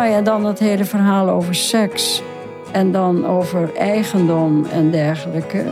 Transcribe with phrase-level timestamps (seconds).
[0.00, 2.22] Nou ja, dan het hele verhaal over seks.
[2.72, 5.64] En dan over eigendom en dergelijke.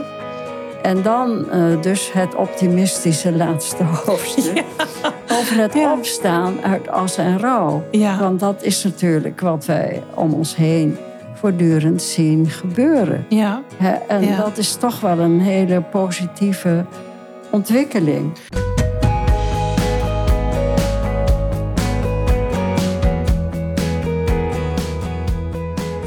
[0.81, 4.63] En dan uh, dus het optimistische laatste hoofdstuk.
[5.31, 5.93] Over het ja.
[5.93, 7.83] opstaan uit as en rouw.
[7.91, 8.19] Ja.
[8.19, 10.97] Want dat is natuurlijk wat wij om ons heen
[11.33, 13.25] voortdurend zien gebeuren.
[13.29, 13.61] Ja.
[14.07, 16.85] en dat is toch wel een hele positieve
[17.49, 18.31] ontwikkeling.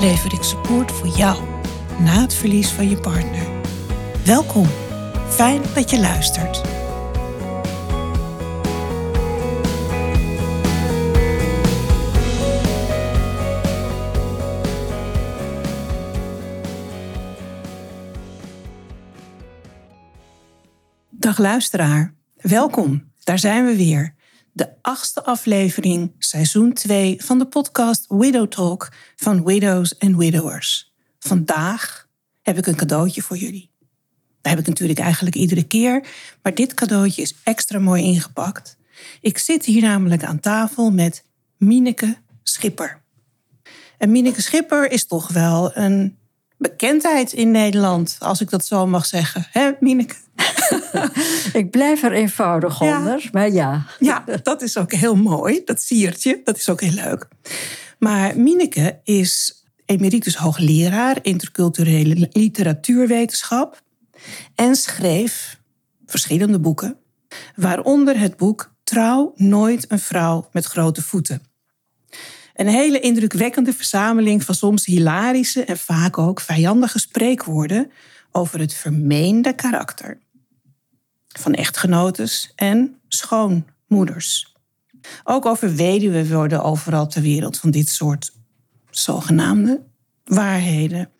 [0.00, 1.44] lever ik support voor jou
[1.98, 3.46] na het verlies van je partner.
[4.24, 4.66] Welkom,
[5.28, 6.62] fijn dat je luistert.
[21.10, 23.12] Dag luisteraar, welkom.
[23.24, 24.15] Daar zijn we weer.
[24.56, 30.94] De achtste aflevering, seizoen 2 van de podcast Widow Talk van Widows and Widowers.
[31.18, 32.08] Vandaag
[32.42, 33.70] heb ik een cadeautje voor jullie.
[34.40, 36.06] Dat heb ik natuurlijk eigenlijk iedere keer,
[36.42, 38.76] maar dit cadeautje is extra mooi ingepakt.
[39.20, 41.24] Ik zit hier namelijk aan tafel met
[41.56, 43.02] Mineke Schipper.
[43.98, 46.18] En Mineke Schipper is toch wel een
[46.58, 49.46] bekendheid in Nederland, als ik dat zo mag zeggen.
[49.50, 50.14] Hè, Mineke?
[51.60, 53.86] ik blijf er eenvoudig onder, maar ja.
[53.98, 55.62] Ja, dat is ook heel mooi.
[55.64, 57.28] Dat siertje, dat is ook heel leuk.
[57.98, 63.82] Maar Mineke is emeritus hoogleraar interculturele literatuurwetenschap
[64.54, 65.60] en schreef
[66.06, 66.96] verschillende boeken,
[67.54, 71.42] waaronder het boek Trouw nooit een vrouw met grote voeten.
[72.56, 77.90] Een hele indrukwekkende verzameling van soms hilarische en vaak ook vijandige spreekwoorden
[78.32, 80.18] over het vermeende karakter
[81.28, 84.54] van echtgenotes en schoonmoeders.
[85.24, 88.32] Ook over weduwen worden overal ter wereld van dit soort
[88.90, 89.82] zogenaamde
[90.24, 91.10] waarheden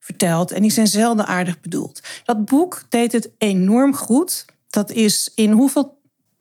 [0.00, 0.52] verteld.
[0.52, 2.02] En die zijn zelden aardig bedoeld.
[2.24, 4.44] Dat boek deed het enorm goed.
[4.68, 6.00] Dat is in hoeveel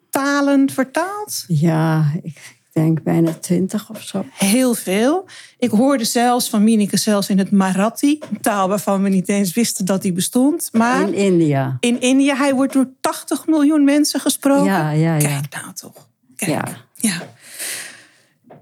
[0.09, 1.43] talen vertaald?
[1.47, 4.25] Ja, ik denk bijna twintig of zo.
[4.33, 5.25] Heel veel.
[5.57, 9.53] Ik hoorde zelfs van Minike zelfs in het Marathi, een taal waarvan we niet eens
[9.53, 10.69] wisten dat die bestond.
[10.71, 11.77] Maar in India.
[11.79, 14.65] In India, hij wordt door 80 miljoen mensen gesproken.
[14.65, 15.27] Ja, ja, ja.
[15.27, 16.07] Kijk nou toch.
[16.35, 16.51] Kijk.
[16.51, 16.65] Ja.
[16.95, 17.21] ja.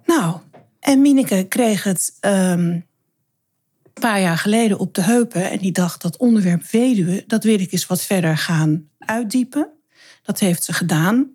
[0.05, 0.37] Nou,
[0.79, 2.31] en Mineke kreeg het um,
[3.93, 5.49] een paar jaar geleden op de heupen.
[5.51, 9.67] En die dacht dat onderwerp weduwe, dat wil ik eens wat verder gaan uitdiepen.
[10.23, 11.29] Dat heeft ze gedaan.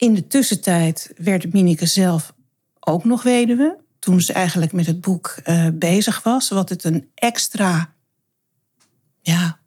[0.00, 2.34] In de tussentijd werd Mineke zelf
[2.80, 3.78] ook nog weduwe.
[3.98, 6.48] Toen ze eigenlijk met het boek uh, bezig was.
[6.48, 7.94] Wat het een extra
[9.20, 9.58] ja,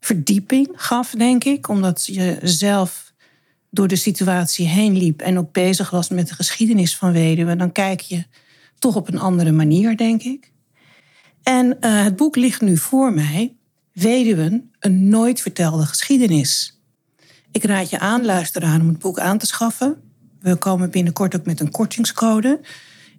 [0.00, 1.68] verdieping gaf, denk ik.
[1.68, 3.12] Omdat je zelf
[3.70, 7.56] door de situatie heen liep en ook bezig was met de geschiedenis van weduwe.
[7.56, 8.24] Dan kijk je
[8.78, 10.52] toch op een andere manier, denk ik.
[11.42, 13.56] En uh, het boek ligt nu voor mij.
[13.92, 16.77] Weduwen, een nooit vertelde geschiedenis.
[17.58, 19.96] Ik raad je aan, luisteraar, om het boek aan te schaffen.
[20.40, 22.60] We komen binnenkort ook met een kortingscode.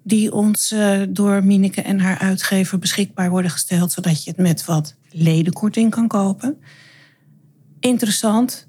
[0.04, 3.92] Die ons uh, door Mineke en haar uitgever beschikbaar worden gesteld.
[3.92, 6.58] Zodat je het met wat ledenkorting kan kopen.
[7.80, 8.68] Interessant,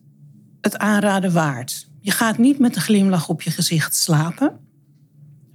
[0.61, 1.89] het aanraden waard.
[2.01, 4.59] Je gaat niet met een glimlach op je gezicht slapen.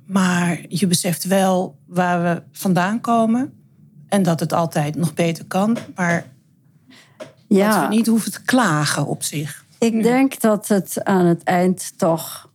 [0.05, 3.53] Maar je beseft wel waar we vandaan komen.
[4.07, 5.77] En dat het altijd nog beter kan.
[5.95, 6.25] Maar
[7.47, 7.69] ja.
[7.69, 9.64] dat we niet hoeven te klagen op zich.
[9.85, 12.49] Ik denk dat het aan het eind toch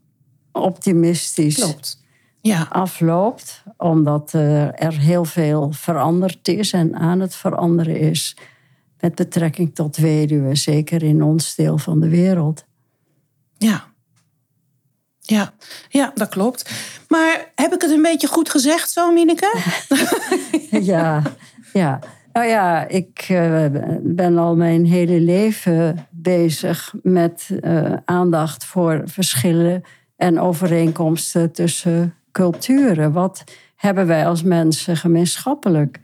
[0.52, 2.02] optimistisch Klopt.
[2.40, 2.66] Ja.
[2.70, 3.62] afloopt.
[3.76, 8.36] Omdat er heel veel veranderd is en aan het veranderen is.
[9.00, 12.64] Met betrekking tot weduwen, zeker in ons deel van de wereld.
[13.56, 13.88] Ja.
[15.20, 15.52] Ja,
[15.88, 16.70] ja, dat klopt.
[17.08, 19.58] Maar heb ik het een beetje goed gezegd zo, Mineke?
[20.92, 21.22] ja,
[21.72, 21.98] ja.
[22.32, 23.66] Nou ja, ik uh,
[24.00, 29.82] ben al mijn hele leven bezig met uh, aandacht voor verschillen
[30.16, 33.12] en overeenkomsten tussen culturen.
[33.12, 33.44] Wat
[33.76, 36.00] hebben wij als mensen gemeenschappelijk?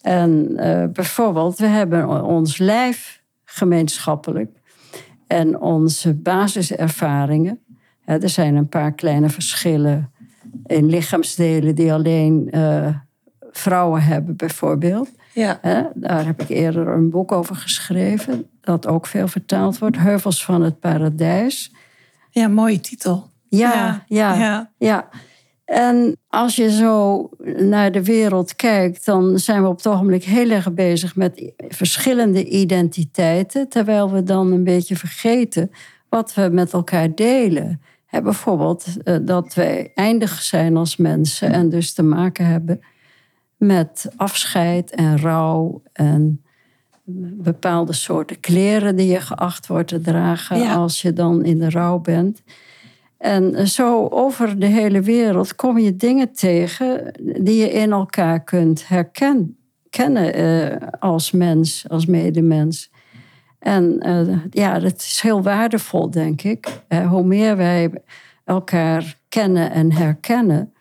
[0.00, 4.50] En uh, bijvoorbeeld, we hebben ons lijf gemeenschappelijk
[5.26, 7.60] en onze basiservaringen.
[8.04, 10.12] er zijn een paar kleine verschillen
[10.66, 12.50] in lichaamsdelen die alleen
[13.50, 15.10] vrouwen hebben, bijvoorbeeld.
[15.34, 15.60] Ja.
[15.94, 19.98] daar heb ik eerder een boek over geschreven, dat ook veel vertaald wordt.
[19.98, 21.72] Heuvels van het Paradijs.
[22.30, 23.30] Ja, mooie titel.
[23.48, 24.70] Ja, ja, ja.
[24.78, 25.08] ja.
[25.64, 30.50] En als je zo naar de wereld kijkt, dan zijn we op het ogenblik heel
[30.50, 35.70] erg bezig met verschillende identiteiten, terwijl we dan een beetje vergeten
[36.08, 37.80] wat we met elkaar delen.
[38.10, 42.80] bijvoorbeeld eh, dat wij eindig zijn als mensen en dus te maken hebben
[43.66, 46.44] met afscheid en rouw en
[47.36, 51.98] bepaalde soorten kleren die je geacht wordt te dragen als je dan in de rouw
[51.98, 52.42] bent.
[53.18, 57.12] En zo over de hele wereld kom je dingen tegen
[57.42, 62.90] die je in elkaar kunt herkennen uh, als mens, als medemens.
[63.58, 66.82] En uh, ja, dat is heel waardevol, denk ik.
[66.88, 67.90] Uh, hoe meer wij
[68.44, 70.72] elkaar kennen en herkennen,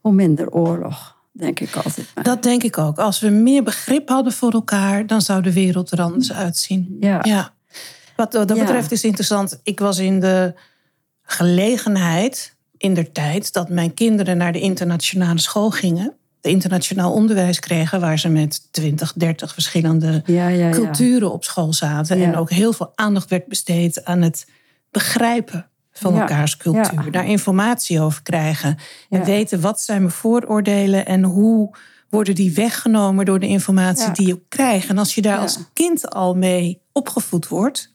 [0.00, 2.06] hoe minder oorlog, denk ik altijd.
[2.22, 2.98] Dat denk ik ook.
[2.98, 6.96] Als we meer begrip hadden voor elkaar, dan zou de wereld er anders uitzien.
[7.00, 7.20] Ja.
[7.22, 7.52] ja.
[8.16, 9.60] Wat dat betreft is interessant.
[9.62, 10.54] Ik was in de
[11.22, 16.12] gelegenheid in der tijd dat mijn kinderen naar de internationale school gingen.
[16.40, 20.22] De internationaal onderwijs kregen, waar ze met 20, 30 verschillende
[20.70, 22.22] culturen op school zaten.
[22.22, 24.46] En ook heel veel aandacht werd besteed aan het
[24.90, 27.10] begrijpen van elkaars cultuur.
[27.10, 28.76] Daar informatie over krijgen.
[29.10, 31.76] En weten wat zijn mijn vooroordelen en hoe
[32.08, 34.88] worden die weggenomen door de informatie die je krijgt.
[34.88, 37.92] En als je daar als kind al mee opgevoed wordt,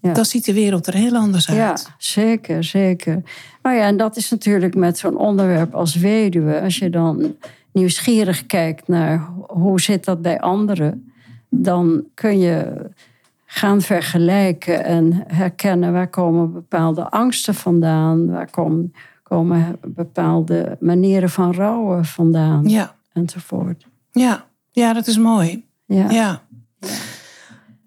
[0.00, 0.12] ja.
[0.12, 1.58] dan ziet de wereld er heel anders uit.
[1.58, 3.22] Ja, zeker, zeker.
[3.62, 6.60] Nou ja, en dat is natuurlijk met zo'n onderwerp als weduwe.
[6.60, 7.36] Als je dan
[7.72, 11.12] nieuwsgierig kijkt naar hoe zit dat bij anderen,
[11.48, 12.90] dan kun je
[13.52, 18.92] gaan vergelijken en herkennen waar komen bepaalde angsten vandaan, waar komen,
[19.22, 22.94] komen bepaalde manieren van rouwen vandaan, ja.
[23.12, 23.86] enzovoort.
[24.10, 24.46] Ja.
[24.70, 25.66] ja, dat is mooi.
[25.86, 26.10] Ja.
[26.10, 26.42] ja.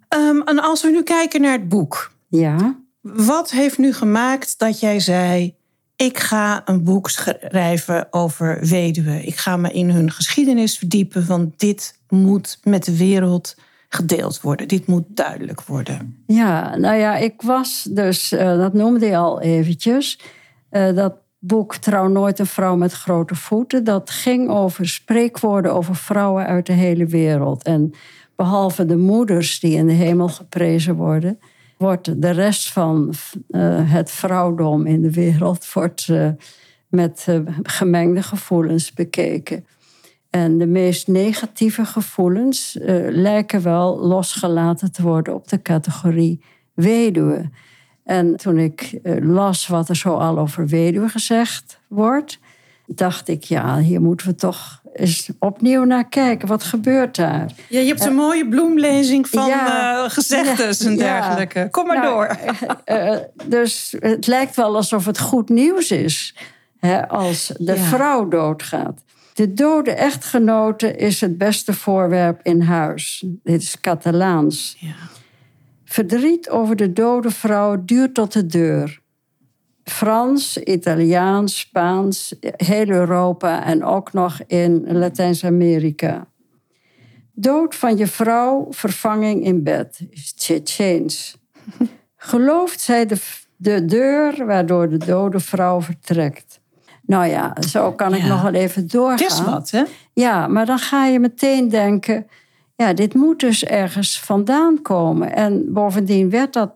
[0.08, 2.12] Ehm, en als we nu kijken naar het boek.
[2.28, 2.76] Ja.
[3.02, 5.56] Wat heeft nu gemaakt dat jij zei:
[5.96, 9.28] ik ga een boek schrijven over weduwen.
[9.28, 13.56] Ik ga me in hun geschiedenis verdiepen, want dit moet met de wereld
[13.94, 14.68] gedeeld worden.
[14.68, 16.24] Dit moet duidelijk worden.
[16.28, 20.20] Ja, nou ja, ik was dus, uh, dat noemde je al eventjes,
[20.72, 23.84] uh, dat boek Trouw nooit een vrouw met grote voeten.
[23.84, 27.64] Dat ging over spreekwoorden over vrouwen uit de hele wereld.
[27.64, 27.94] En
[28.36, 31.40] behalve de moeders die in de hemel geprezen worden,
[31.78, 33.14] wordt de rest van
[33.50, 36.10] uh, het vrouwdom in de wereld wordt,
[36.88, 37.28] met
[37.64, 39.66] gemengde gevoelens bekeken.
[40.34, 42.78] En de meest negatieve gevoelens
[43.10, 46.42] lijken wel losgelaten te worden op de categorie
[46.74, 47.50] weduwe.
[48.04, 52.40] En toen ik las wat er zo al over weduwe gezegd wordt,
[52.86, 56.48] dacht ik, ja, hier moeten we toch eens opnieuw naar kijken.
[56.48, 57.52] Wat gebeurt daar?
[57.70, 61.68] Ja, je hebt een mooie bloemlezing van ja, uh, gezegdes en dergelijke.
[61.72, 62.38] Kom maar nou, door.
[62.86, 66.36] Uh, dus het lijkt wel alsof het goed nieuws is
[66.80, 69.02] hè, als de vrouw doodgaat.
[69.34, 73.24] De dode echtgenote is het beste voorwerp in huis.
[73.44, 74.78] Dit is Catalaans.
[75.86, 79.02] Verdriet over de dode vrouw duurt tot de deur.
[79.84, 86.28] Frans, Italiaans, Spaans, heel Europa en ook nog in Latijns-Amerika.
[87.34, 91.38] Dood van je vrouw, vervanging in bed, is Tsjecheens.
[92.16, 93.22] Gelooft zij de,
[93.56, 96.62] de deur waardoor de dode vrouw vertrekt?
[97.14, 99.28] Nou ja, zo kan ik nog wel even doorgaan.
[99.28, 99.84] Is wat, hè?
[100.14, 102.28] Ja, maar dan ga je meteen denken...
[102.76, 105.36] ja, dit moet dus ergens vandaan komen.
[105.36, 106.72] En bovendien werd dat...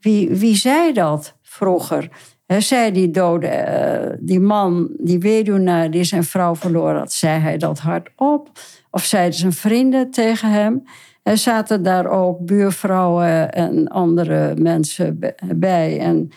[0.00, 2.08] Wie, wie zei dat vroeger?
[2.46, 7.40] He, zei die dode, uh, die man, die weduwnaar die zijn vrouw verloren had, zei
[7.40, 8.50] hij dat hardop?
[8.90, 10.82] Of zeiden zijn vrienden tegen hem?
[11.22, 15.18] Er zaten daar ook buurvrouwen en andere mensen
[15.54, 15.98] bij.
[15.98, 16.30] En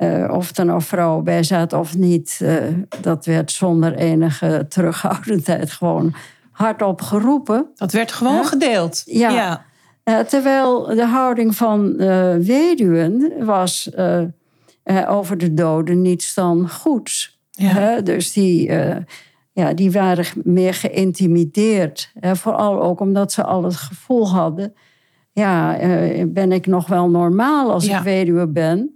[0.00, 2.54] uh, of er nou vrouwen bij zaten of niet, uh,
[3.00, 6.14] dat werd zonder enige terughoudendheid gewoon
[6.50, 7.66] hardop geroepen.
[7.74, 9.02] Dat werd gewoon gedeeld.
[9.04, 9.64] Ja.
[10.04, 10.24] ja.
[10.24, 11.96] terwijl de houding van
[12.44, 13.90] weduwen was
[15.08, 17.40] over de doden niets dan goeds.
[17.50, 18.00] Ja.
[18.00, 18.72] dus die,
[19.52, 22.12] ja, die waren meer geïntimideerd.
[22.20, 24.74] vooral ook omdat ze al het gevoel hadden...
[25.32, 25.78] ja,
[26.26, 28.94] ben ik nog wel normaal als ik weduwe ben...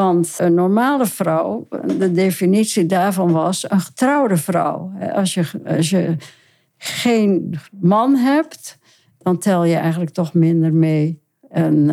[0.00, 4.92] Want een normale vrouw, de definitie daarvan was een getrouwde vrouw.
[5.14, 6.16] Als je, als je
[6.76, 8.78] geen man hebt,
[9.18, 11.22] dan tel je eigenlijk toch minder mee.
[11.50, 11.90] En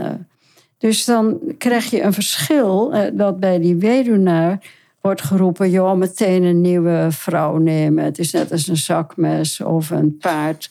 [0.77, 4.59] dus dan krijg je een verschil eh, dat bij die weduwnaar
[5.01, 8.03] wordt geroepen, joh, meteen een nieuwe vrouw nemen.
[8.03, 10.69] Het is net als een zakmes of een paard.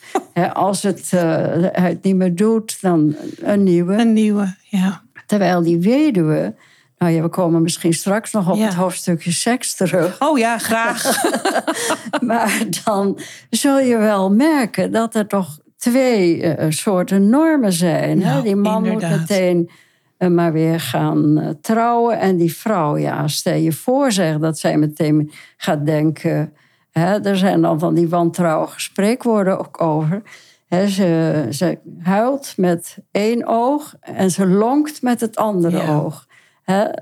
[0.52, 3.94] als het, uh, het niet meer doet, dan een nieuwe.
[3.94, 5.02] Een nieuwe, ja.
[5.26, 6.54] Terwijl die weduwe,
[6.98, 10.20] nou ja, we komen misschien straks nog op het hoofdstukje seks terug.
[10.20, 11.24] Oh ja, graag.
[12.20, 13.18] maar dan
[13.50, 18.18] zul je wel merken dat er toch twee uh, soorten normen zijn.
[18.18, 19.70] Nou, Die man moet meteen
[20.18, 22.18] uh, maar weer gaan uh, trouwen.
[22.18, 26.52] En die vrouw, ja, stel je voor zeg, dat zij meteen gaat denken...
[26.90, 30.22] Hè, er zijn dan van die wantrouwige spreekwoorden ook over...
[30.68, 36.26] ze, ze huilt met één oog en ze lonkt met het andere oog.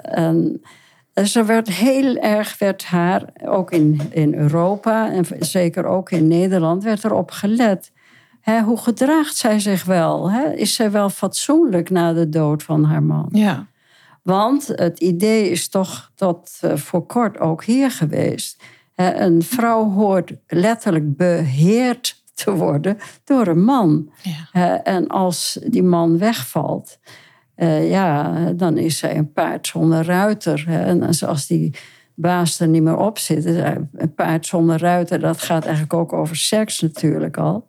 [0.03, 0.63] En
[1.13, 6.29] dus er werd heel erg, werd haar, ook in, in Europa en zeker ook in
[6.29, 7.93] Nederland, werd erop gelet.
[8.65, 10.31] hoe gedraagt zij zich wel?
[10.55, 13.29] Is zij wel fatsoenlijk na de dood van haar man?
[13.33, 13.67] Ja.
[14.23, 18.63] Want het idee is toch tot uh, voor kort ook hier geweest.
[18.95, 24.11] een vrouw hoort letterlijk beheerd te worden door een man.
[24.53, 24.83] Ja.
[24.83, 26.99] en als die man wegvalt,
[27.57, 30.65] uh, ja, dan is zij een paard zonder ruiter.
[30.69, 30.85] Hè.
[30.85, 31.75] En als die
[32.15, 36.37] baas er niet meer op zit, een paard zonder ruiter, dat gaat eigenlijk ook over
[36.37, 37.69] seks natuurlijk al.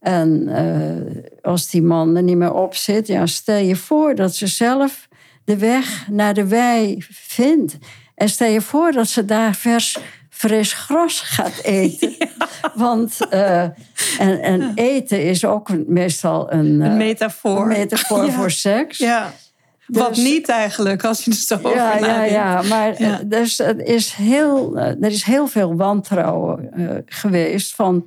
[0.00, 4.34] En uh, als die man er niet meer op zit, ja, stel je voor dat
[4.34, 5.08] ze zelf
[5.44, 7.78] de weg naar de wei vindt.
[8.14, 9.98] En stel je voor dat ze daar vers
[10.40, 12.14] fris gras gaat eten.
[12.74, 18.30] Want uh, en, en, eten is ook meestal een, een metafoor, een metafoor ja.
[18.30, 18.98] voor seks.
[18.98, 19.32] Ja.
[19.86, 23.20] Dus, Wat niet eigenlijk, als je er zo over ja, Ja, ja, maar ja.
[23.24, 28.06] Dus, er, is heel, er is heel veel wantrouwen uh, geweest van...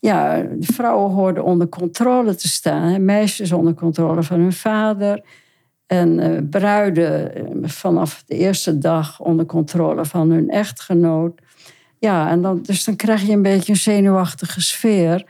[0.00, 3.04] Ja, vrouwen hoorden onder controle te staan.
[3.04, 5.22] Meisjes onder controle van hun vader.
[5.86, 7.32] En bruiden
[7.62, 11.40] vanaf de eerste dag onder controle van hun echtgenoot.
[12.00, 15.24] Ja, en dan, dus dan krijg je een beetje een zenuwachtige sfeer.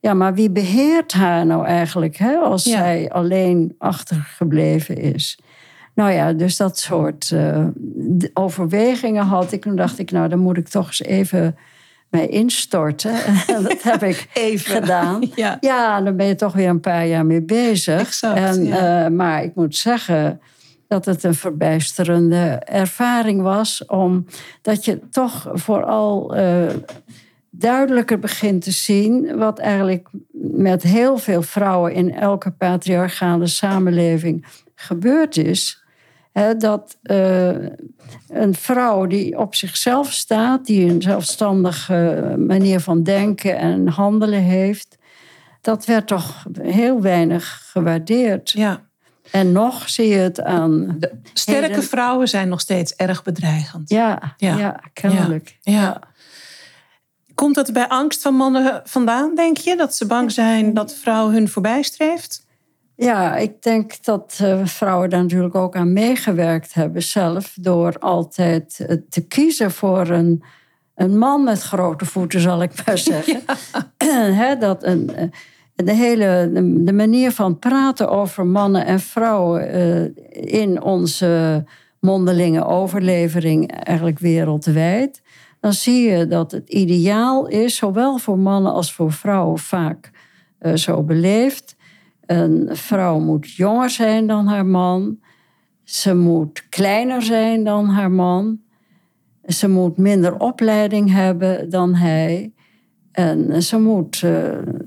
[0.00, 5.38] Ja, maar wie beheert haar nou eigenlijk hè, als zij alleen achtergebleven is?
[5.94, 7.66] Nou ja, dus dat soort uh,
[8.32, 9.62] overwegingen had ik.
[9.62, 11.56] Toen dacht ik, nou, dan moet ik toch eens even
[12.10, 13.14] mij instorten.
[13.46, 15.22] En dat heb ik even gedaan.
[15.34, 15.56] Ja.
[15.60, 18.00] ja, dan ben je toch weer een paar jaar mee bezig.
[18.00, 19.04] Exact, en, ja.
[19.04, 20.40] uh, maar ik moet zeggen
[20.90, 23.84] dat het een verbijsterende ervaring was.
[23.86, 26.66] Omdat je toch vooral uh,
[27.50, 35.36] duidelijker begint te zien wat eigenlijk met heel veel vrouwen in elke patriarchale samenleving gebeurd
[35.36, 35.84] is.
[36.58, 37.48] Dat uh,
[38.28, 44.98] een vrouw die op zichzelf staat, die een zelfstandige manier van denken en handelen heeft,
[45.60, 48.50] dat werd toch heel weinig gewaardeerd.
[48.50, 48.88] Ja.
[49.30, 50.96] En nog zie je het aan.
[50.98, 53.90] De sterke vrouwen zijn nog steeds erg bedreigend.
[53.90, 54.56] Ja, ja.
[54.56, 55.58] ja kennelijk.
[55.60, 56.00] Ja, ja.
[57.34, 59.76] Komt dat bij angst van mannen vandaan, denk je?
[59.76, 62.48] Dat ze bang zijn dat de vrouw hun voorbij streeft?
[62.96, 67.52] Ja, ik denk dat uh, vrouwen daar natuurlijk ook aan meegewerkt hebben zelf.
[67.60, 70.42] Door altijd uh, te kiezen voor een,
[70.94, 73.40] een man met grote voeten, zal ik maar zeggen.
[74.40, 75.32] He, dat een.
[75.84, 76.50] De hele
[76.84, 81.64] de manier van praten over mannen en vrouwen uh, in onze
[82.00, 85.22] mondelinge overlevering, eigenlijk wereldwijd,
[85.60, 90.10] dan zie je dat het ideaal is, zowel voor mannen als voor vrouwen, vaak
[90.60, 91.76] uh, zo beleefd.
[92.26, 95.18] Een vrouw moet jonger zijn dan haar man.
[95.84, 98.60] Ze moet kleiner zijn dan haar man.
[99.44, 102.52] Ze moet minder opleiding hebben dan hij.
[103.20, 104.32] En ze moet uh,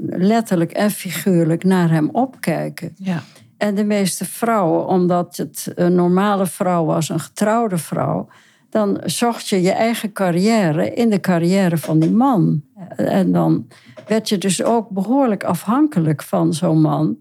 [0.09, 2.93] letterlijk en figuurlijk naar hem opkijken.
[2.95, 3.23] Ja.
[3.57, 8.27] En de meeste vrouwen, omdat het een normale vrouw was, een getrouwde vrouw,
[8.69, 12.61] dan zocht je je eigen carrière in de carrière van die man.
[12.95, 13.67] En dan
[14.07, 17.17] werd je dus ook behoorlijk afhankelijk van zo'n man.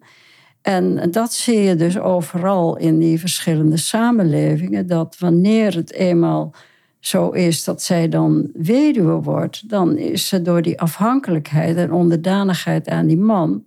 [0.62, 6.54] En dat zie je dus overal in die verschillende samenlevingen, dat wanneer het eenmaal
[7.02, 12.88] zo is dat zij dan weduwe wordt, dan is ze door die afhankelijkheid en onderdanigheid
[12.88, 13.64] aan die man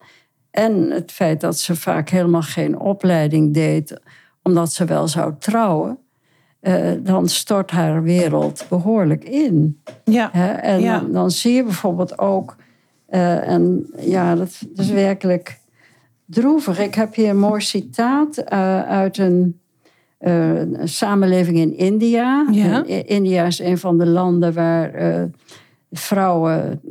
[0.55, 3.99] en het feit dat ze vaak helemaal geen opleiding deed,
[4.43, 5.97] omdat ze wel zou trouwen,
[6.61, 9.81] uh, dan stort haar wereld behoorlijk in.
[10.03, 10.33] Ja.
[10.61, 10.99] en ja.
[10.99, 12.55] Dan, dan, zie je bijvoorbeeld ook,
[13.09, 15.59] uh, en ja, dat, dat, is werkelijk
[16.25, 16.79] droevig.
[16.79, 19.59] Ik heb hier een mooi citaat uh, uit een
[20.19, 22.47] uh, samenleving in India.
[22.51, 22.83] Ja.
[23.05, 25.23] India is een van de landen waar uh,
[25.91, 26.81] vrouwen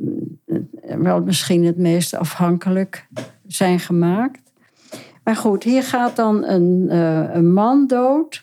[0.98, 3.08] wel misschien het meest afhankelijk
[3.46, 4.52] zijn gemaakt.
[5.24, 8.42] Maar goed, hier gaat dan een, uh, een man dood.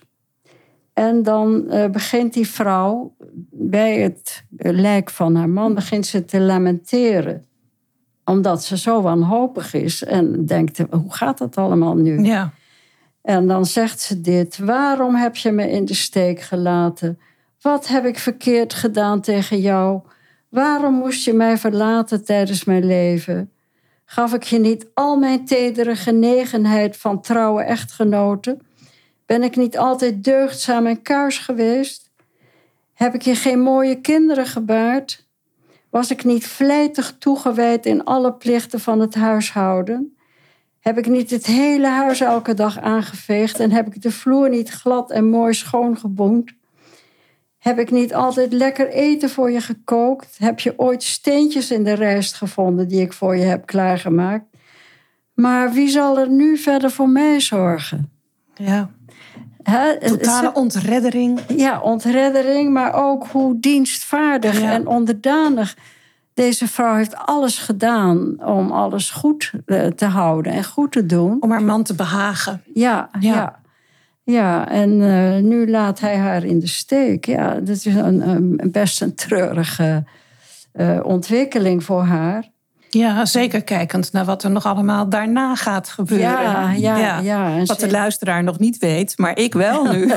[0.94, 3.16] En dan begint die vrouw
[3.52, 7.46] bij het lijk van haar man begint ze te lamenteren.
[8.26, 12.24] Omdat ze zo wanhopig is en denkt, hoe gaat dat allemaal nu?
[12.24, 12.54] Ja.
[13.22, 17.20] En dan zegt ze dit, waarom heb je me in de steek gelaten?
[17.62, 20.02] Wat heb ik verkeerd gedaan tegen jou?
[20.50, 23.52] Waarom moest je mij verlaten tijdens mijn leven?
[24.06, 28.60] Gaf ik je niet al mijn tedere genegenheid van trouwe echtgenoten?
[29.26, 32.10] Ben ik niet altijd deugdzaam en kuis geweest?
[32.94, 35.28] Heb ik je geen mooie kinderen gebaard?
[35.90, 40.18] Was ik niet vlijtig toegewijd in alle plichten van het huishouden?
[40.82, 44.70] Heb ik niet het hele huis elke dag aangeveegd en heb ik de vloer niet
[44.70, 46.52] glad en mooi schoongeboend?
[47.58, 50.38] Heb ik niet altijd lekker eten voor je gekookt?
[50.38, 54.46] Heb je ooit steentjes in de rijst gevonden die ik voor je heb klaargemaakt?
[55.34, 58.12] Maar wie zal er nu verder voor mij zorgen?
[58.54, 58.90] Ja.
[59.64, 61.40] He, Totale ontreddering.
[61.56, 65.78] Ja, ontreddering, maar ook hoe dienstvaardig en onderdanig.
[66.42, 71.38] Deze vrouw heeft alles gedaan om alles goed eh, te houden en goed te doen.
[71.42, 72.64] Om haar man te behagen.
[72.74, 73.60] Ja, ja.
[74.24, 74.70] ja.
[74.70, 77.26] en eh, nu laat hij haar in de steek.
[77.26, 80.04] Ja, dat is een, een best een treurige
[80.74, 82.50] uh, ontwikkeling voor haar.
[82.90, 86.80] Ja, zeker kijkend naar wat er nog allemaal daarna gaat gebeuren.
[86.80, 87.64] Ja, ja, ja.
[87.66, 90.12] wat de luisteraar nog niet weet, maar ik wel nu.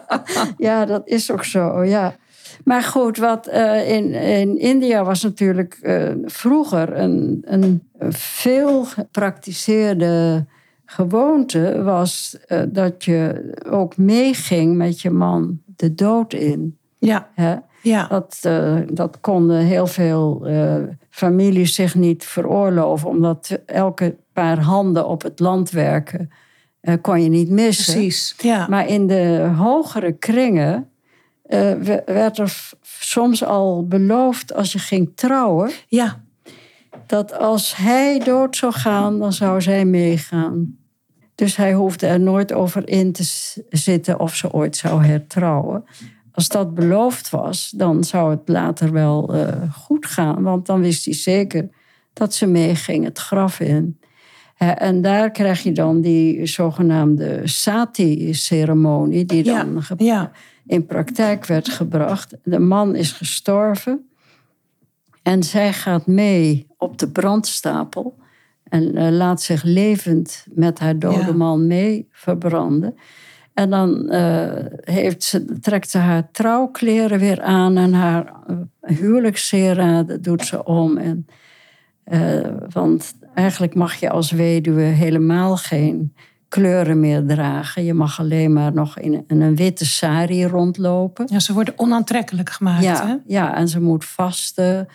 [0.68, 2.14] ja, dat is ook zo, ja.
[2.64, 10.46] Maar goed, wat uh, in, in India was natuurlijk uh, vroeger een, een veel gepraktiseerde
[10.84, 11.82] gewoonte...
[11.82, 16.78] was uh, dat je ook meeging met je man de dood in.
[16.98, 17.28] Ja.
[17.34, 17.56] Hè?
[17.82, 18.06] Ja.
[18.06, 18.48] Dat,
[18.92, 20.46] dat konden heel veel
[21.10, 26.30] families zich niet veroorloven, omdat elke paar handen op het land werken
[27.00, 27.94] kon je niet missen.
[27.94, 28.34] Precies.
[28.38, 28.66] Ja.
[28.68, 30.89] Maar in de hogere kringen
[32.04, 35.70] werd er soms al beloofd als je ging trouwen.
[35.88, 36.22] Ja.
[37.06, 40.78] Dat als hij dood zou gaan, dan zou zij meegaan.
[41.34, 43.24] Dus hij hoefde er nooit over in te
[43.70, 45.84] zitten of ze ooit zou hertrouwen
[46.40, 50.42] als dat beloofd was, dan zou het later wel uh, goed gaan.
[50.42, 51.68] Want dan wist hij zeker
[52.12, 53.98] dat ze meeging het graf in.
[54.56, 60.32] en daar krijg je dan die zogenaamde sati-ceremonie, die dan ja, ja.
[60.70, 62.36] In praktijk werd gebracht.
[62.42, 64.08] De man is gestorven
[65.22, 68.18] en zij gaat mee op de brandstapel
[68.64, 71.32] en uh, laat zich levend met haar dode ja.
[71.32, 72.94] man mee verbranden.
[73.54, 80.22] En dan uh, heeft ze, trekt ze haar trouwkleren weer aan en haar uh, huwelijkssieraden
[80.22, 80.96] doet ze om.
[80.96, 81.26] En,
[82.04, 86.14] uh, want eigenlijk mag je als weduwe helemaal geen
[86.50, 87.84] kleuren meer dragen.
[87.84, 91.26] Je mag alleen maar nog in, een witte sari rondlopen.
[91.30, 92.84] Ja, ze worden onaantrekkelijk gemaakt.
[92.84, 93.14] Ja, hè?
[93.26, 94.88] ja en ze moet vasten.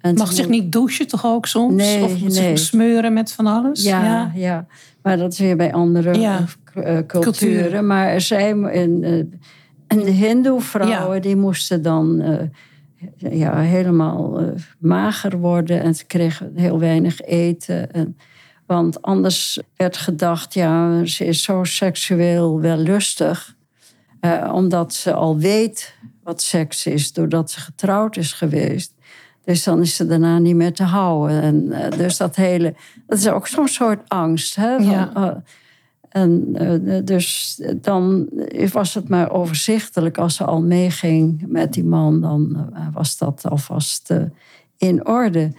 [0.00, 1.74] En mag zich niet douchen toch ook soms?
[1.74, 2.30] Nee, of moet nee.
[2.30, 3.82] zich smeuren met van alles?
[3.82, 4.66] Ja, ja, ja.
[5.02, 6.38] maar dat is weer bij andere Ja.
[6.40, 6.44] uh,
[6.74, 7.06] culturen.
[7.06, 7.84] Cultuur.
[7.84, 9.12] Maar zij, en, uh,
[9.86, 11.20] en de hindoe-vrouwen, Ja.
[11.20, 12.36] die moesten dan uh,
[13.38, 15.82] ja, helemaal uh, mager worden.
[15.82, 17.92] En ze kregen heel weinig eten.
[17.92, 18.16] En,
[18.68, 23.56] want anders werd gedacht, ja, ze is zo seksueel wellustig.
[24.20, 28.94] Uh, omdat ze al weet wat seks is, doordat ze getrouwd is geweest.
[29.44, 31.42] Dus dan is ze daarna niet meer te houden.
[31.42, 32.74] En, uh, dus dat hele,
[33.06, 34.56] dat is ook zo'n soort angst.
[34.56, 35.12] Hè, van, Ja.
[35.16, 35.30] uh,
[36.08, 38.28] en uh, dus dan
[38.72, 40.18] was het maar overzichtelijk.
[40.18, 44.14] Als ze al meeging met die man, dan uh, was dat alvast
[44.76, 45.52] in orde.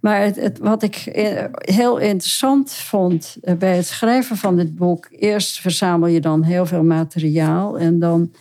[0.00, 4.74] Maar het, het, wat ik eh, heel interessant vond eh, bij het schrijven van dit
[4.74, 5.08] boek...
[5.10, 7.78] eerst verzamel je dan heel veel materiaal...
[7.78, 8.32] en dan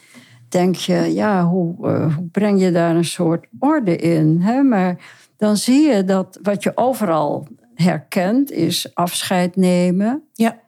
[0.50, 4.42] denk je, ja, hoe, uh, hoe breng je daar een soort orde in?
[4.42, 4.64] Hè?
[4.64, 4.98] Maar
[5.38, 8.52] dan zie je dat wat je overal herkent...
[8.52, 10.60] is afscheid nemen Ja.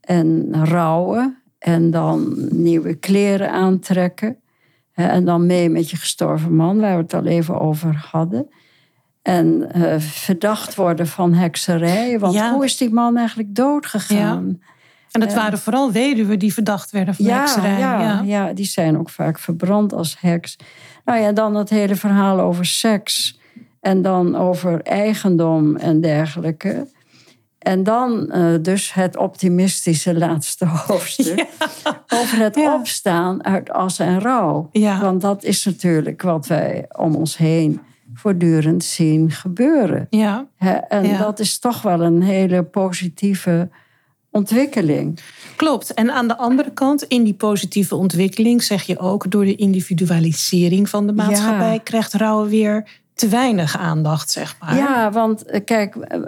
[0.00, 1.42] en rouwen...
[1.58, 4.36] en dan nieuwe kleren aantrekken...
[4.92, 8.48] en dan mee met je gestorven man, waar we het al even over hadden...
[9.26, 12.18] En uh, verdacht worden van hekserij.
[12.18, 12.52] Want Ja.
[12.52, 14.60] hoe is die man eigenlijk doodgegaan?
[15.10, 17.78] En het waren vooral weduwen die verdacht werden van hekserij.
[17.78, 18.22] Ja, Ja.
[18.24, 20.56] ja, die zijn ook vaak verbrand als heks.
[21.04, 23.38] Nou ja, dan het hele verhaal over seks.
[23.80, 26.86] En dan over eigendom en dergelijke.
[27.58, 31.46] En dan uh, dus het optimistische laatste hoofdstuk.
[32.08, 32.74] Over het Ja.
[32.74, 34.68] opstaan uit as en rouw.
[34.72, 35.00] Ja.
[35.00, 37.80] Want dat is natuurlijk wat wij om ons heen
[38.16, 40.06] voortdurend zien gebeuren.
[40.10, 40.46] Ja.
[40.88, 41.18] En Ja.
[41.18, 43.68] dat is toch wel een hele positieve
[44.30, 45.20] ontwikkeling.
[45.56, 45.94] Klopt.
[45.94, 50.88] En aan de andere kant, in die positieve ontwikkeling, zeg je ook, door de individualisering
[50.88, 54.76] van de maatschappij, krijgt rouwen weer te weinig aandacht, zeg maar.
[54.76, 56.20] Ja, want eh, kijk, eh,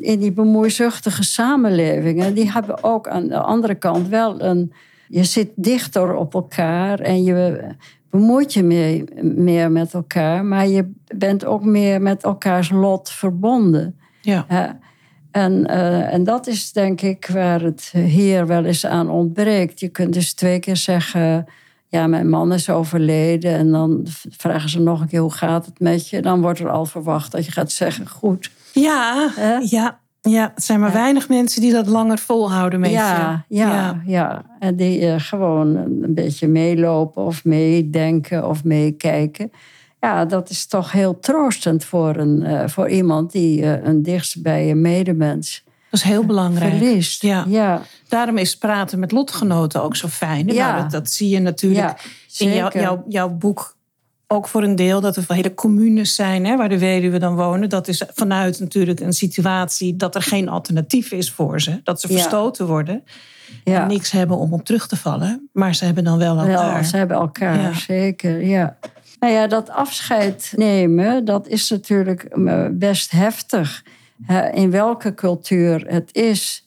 [0.00, 4.72] in die bemoeizuchtige samenlevingen, die hebben ook aan de andere kant wel een.
[5.08, 7.60] Je zit dichter op elkaar en je
[8.18, 13.98] bemoeit je meer, meer met elkaar, maar je bent ook meer met elkaars lot verbonden.
[14.20, 14.78] Ja.
[15.30, 19.80] En, uh, en dat is denk ik waar het hier wel eens aan ontbreekt.
[19.80, 21.46] Je kunt dus twee keer zeggen,
[21.88, 23.52] ja, mijn man is overleden.
[23.52, 26.22] En dan vragen ze nog een keer, hoe gaat het met je?
[26.22, 28.50] Dan wordt er al verwacht dat je gaat zeggen, goed.
[28.72, 29.30] Ja,
[29.62, 30.00] ja,
[30.30, 30.52] ja.
[30.54, 33.56] Het zijn maar weinig mensen die dat langer volhouden met ja, je.
[33.56, 34.44] Ja, ja, ja.
[34.58, 39.50] En die uh, gewoon een beetje meelopen of meedenken of meekijken
[40.04, 44.74] ja, dat is toch heel troostend voor, een, uh, voor iemand die uh, een dichtstbij
[44.74, 45.64] medemens.
[45.90, 46.74] Dat is heel belangrijk.
[46.74, 47.22] Verliest.
[47.22, 47.44] Ja.
[47.48, 47.82] ja.
[48.08, 50.46] Daarom is praten met lotgenoten ook zo fijn.
[50.46, 50.80] Ja.
[50.80, 53.73] Dat, dat, zie je natuurlijk in jou, jou, jouw boek
[54.34, 55.00] ook voor een deel.
[55.00, 57.68] Dat er hele communes zijn hè, waar de weduwe dan wonen.
[57.68, 61.80] Dat is vanuit natuurlijk een situatie dat er geen alternatief is voor ze.
[61.82, 63.04] Dat ze verstoten worden.
[63.64, 65.48] En niks hebben om op terug te vallen.
[65.52, 66.84] Maar ze hebben dan wel elkaar.
[66.84, 68.46] Ze hebben elkaar, zeker.
[68.46, 68.76] Ja.
[69.20, 73.84] Nou ja, dat afscheid nemen, dat is natuurlijk eh, best heftig.
[74.52, 76.64] In welke cultuur het is.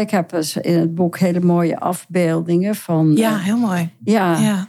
[0.00, 3.12] Ik heb in het boek hele mooie afbeeldingen van.
[3.16, 3.90] Ja, eh, heel mooi.
[4.04, 4.68] Ja.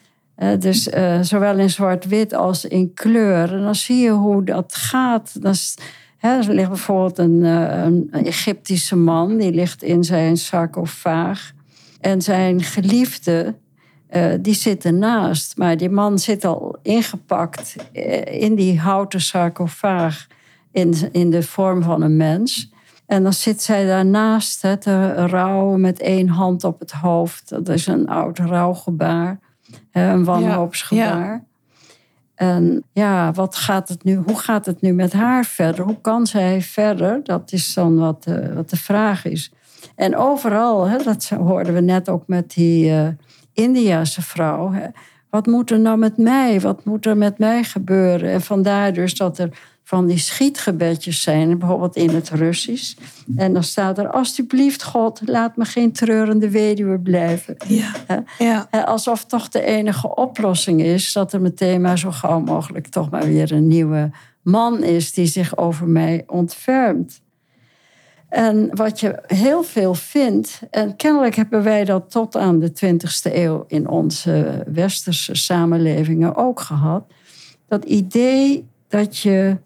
[0.60, 3.54] Dus uh, zowel in zwart-wit als in kleur.
[3.54, 5.42] En dan zie je hoe dat gaat.
[5.42, 5.54] Dan
[6.20, 11.54] er ligt bijvoorbeeld een, een Egyptische man, die ligt in zijn sarcofaag.
[12.02, 13.56] En zijn geliefde,
[14.16, 15.58] uh, die zitten naast.
[15.58, 20.28] Maar die man zit al ingepakt eh, in die houten sarcofaag
[20.72, 22.72] in, in de vorm van een mens.
[23.06, 27.50] En dan zit zij daarnaast hè, te rouwen met één hand op het hoofd.
[27.50, 29.40] Dat is een oud rouwgebaar,
[29.92, 31.34] een wanhoopsgebaar.
[31.34, 31.44] Ja.
[32.36, 35.86] En ja, wat gaat het nu, hoe gaat het nu met haar verder?
[35.86, 37.20] Hoe kan zij verder?
[37.24, 39.52] Dat is dan wat, de, wat de vraag is.
[39.96, 43.08] En overal, hè, dat hoorden we net ook met die uh,
[43.54, 44.72] Indiase vrouw.
[44.72, 44.88] Hè.
[45.30, 46.62] Wat moet er nou met mij?
[46.62, 48.32] Wat moet er met mij gebeuren?
[48.32, 49.50] En vandaar dus dat er
[49.88, 52.96] van die schietgebedjes zijn, bijvoorbeeld in het Russisch.
[53.36, 57.56] En dan staat er: Alsjeblieft, God, laat me geen treurende weduwe blijven.
[57.68, 58.68] Ja, ja.
[58.72, 63.26] Alsof toch de enige oplossing is dat er meteen maar zo gauw mogelijk toch maar
[63.26, 67.22] weer een nieuwe man is die zich over mij ontfermt.
[68.30, 73.34] En wat je heel veel vindt, en kennelijk hebben wij dat tot aan de 20e
[73.34, 77.04] eeuw in onze westerse samenlevingen ook gehad,
[77.68, 79.58] dat idee dat je,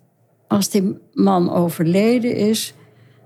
[0.50, 2.74] als die man overleden is,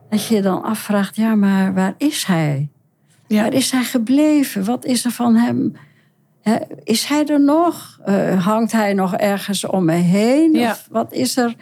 [0.09, 2.69] dat je dan afvraagt, ja, maar waar is hij?
[3.27, 3.41] Ja.
[3.41, 4.65] Waar is hij gebleven?
[4.65, 5.73] Wat is er van hem?
[6.83, 7.99] Is hij er nog?
[8.05, 10.53] Uh, hangt hij nog ergens om me heen?
[10.53, 10.71] Ja.
[10.71, 11.55] Of wat is er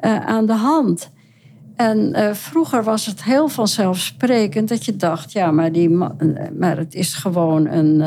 [0.00, 1.10] uh, aan de hand?
[1.76, 5.90] En uh, vroeger was het heel vanzelfsprekend dat je dacht, ja, maar, die
[6.58, 8.00] maar het is gewoon een,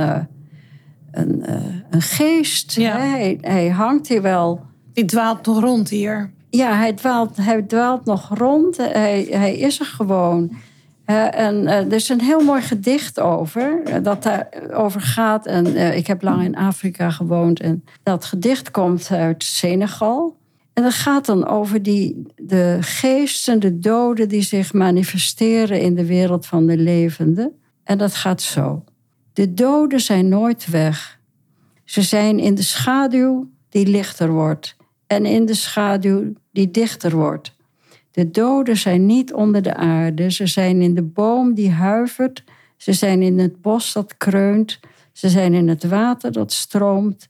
[1.12, 1.44] een,
[1.90, 2.72] een geest.
[2.72, 2.98] Ja.
[2.98, 4.66] Hij, hij, hangt hier wel.
[4.94, 6.32] Die dwaalt nog rond hier.
[6.50, 8.78] Ja, hij dwaalt, hij dwaalt nog rond.
[8.78, 10.58] Hij, hij is er gewoon.
[11.06, 15.46] en er is een heel mooi gedicht over, dat daarover gaat.
[15.46, 17.60] En ik heb lang in Afrika gewoond.
[17.60, 20.38] En dat gedicht komt uit Senegal.
[20.74, 26.06] En dat gaat dan over die, de geesten, de doden die zich manifesteren in de
[26.06, 27.52] wereld van de levenden.
[27.84, 28.84] En dat gaat zo.
[29.34, 31.20] De doden zijn nooit weg.
[31.84, 34.78] Ze zijn in de schaduw die lichter wordt
[35.10, 37.56] en in de schaduw die dichter wordt.
[38.12, 42.44] De doden zijn niet onder de aarde, ze zijn in de boom die huivert,
[42.78, 44.80] ze zijn in het bos dat kreunt,
[45.12, 47.28] ze zijn in het water dat stroomt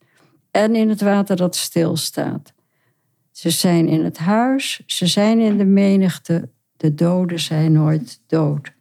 [0.51, 2.53] en in het water dat stilstaat.
[3.31, 8.73] Ze zijn in het huis, ze zijn in de menigte, de doden zijn nooit dood.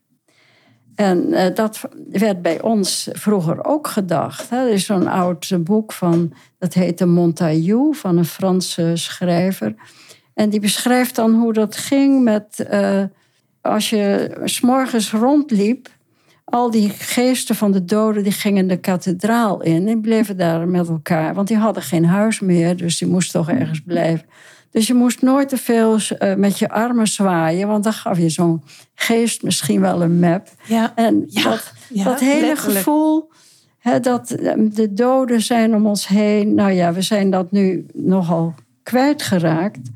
[0.99, 1.81] En uh, dat
[2.11, 4.51] werd bij ons vroeger ook gedacht.
[4.51, 9.75] Er is zo'n oud boek van, dat heet de Montaillou, van een Franse schrijver.
[10.35, 13.03] En die beschrijft dan hoe dat ging met, uh,
[13.61, 15.89] als je s'morgens rondliep,
[16.45, 20.89] al die geesten van de doden die gingen de kathedraal in en bleven daar met
[20.89, 21.35] elkaar.
[21.35, 24.27] Want die hadden geen huis meer, dus die moesten toch ergens blijven.
[24.71, 28.29] Dus je moest nooit te veel uh, met je armen zwaaien, want dan gaf je
[28.29, 28.63] zo'n
[28.95, 30.49] geest misschien wel een map.
[30.67, 30.93] Ja.
[30.95, 32.79] En ja, dat, ja, dat hele letterlijk.
[32.79, 33.31] gevoel
[33.79, 36.55] hè, dat ehm, de doden zijn om ons heen.
[36.55, 39.91] Nou ja, we zijn dat nu nogal kwijtgeraakt.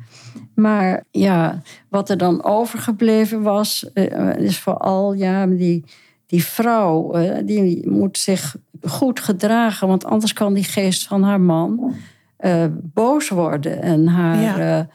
[0.55, 5.85] Maar ja, wat er dan overgebleven was, uh, is vooral ja, die,
[6.27, 11.41] die vrouw, uh, die moet zich goed gedragen, want anders kan die geest van haar
[11.41, 11.95] man
[12.43, 14.89] uh, boos worden en haar ja.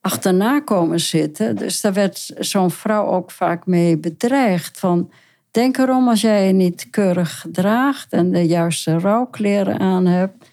[0.00, 1.56] achterna komen zitten.
[1.56, 4.78] Dus daar werd zo'n vrouw ook vaak mee bedreigd.
[4.78, 5.10] Van,
[5.50, 10.50] denk erom als jij je niet keurig gedraagt en de juiste rouwkleren aan hebt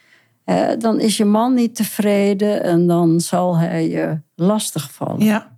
[0.78, 5.26] dan is je man niet tevreden en dan zal hij je lastig vallen.
[5.26, 5.58] Ja.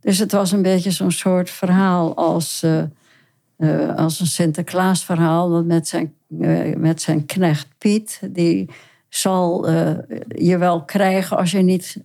[0.00, 2.82] Dus het was een beetje zo'n soort verhaal als, uh,
[3.58, 8.20] uh, als een Sinterklaasverhaal met zijn, uh, met zijn knecht Piet.
[8.30, 8.70] Die
[9.08, 9.68] zal
[10.28, 11.96] je wel krijgen als je niet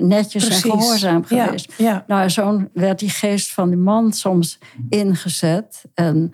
[0.00, 0.64] netjes Precies.
[0.64, 1.72] en gehoorzaam geweest.
[1.76, 2.04] Ja, ja.
[2.06, 5.84] Nou, zo werd die geest van die man soms ingezet.
[5.94, 6.32] En,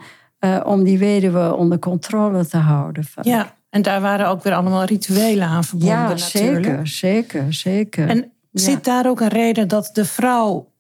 [0.64, 3.04] om die weduwe onder controle te houden.
[3.22, 3.56] Ja.
[3.70, 6.66] En daar waren ook weer allemaal rituelen aan verbonden ja, natuurlijk.
[6.66, 8.08] zeker, zeker, zeker.
[8.08, 10.72] En zit daar ook een reden dat de vrouw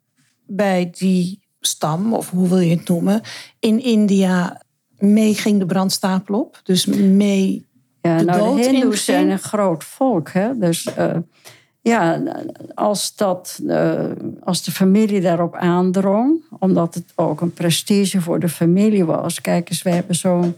[0.46, 3.20] bij die stam, of hoe wil je het noemen,
[3.58, 4.62] in India
[4.98, 6.60] mee ging de brandstapel op?
[6.62, 7.67] Dus mee
[8.00, 10.58] ja, de nou, de Hindoes zijn een groot volk, hè?
[10.58, 11.16] Dus uh,
[11.80, 12.22] ja,
[12.74, 14.04] als, dat, uh,
[14.44, 19.40] als de familie daarop aandrong, omdat het ook een prestige voor de familie was.
[19.40, 20.56] Kijk eens, we hebben zo'n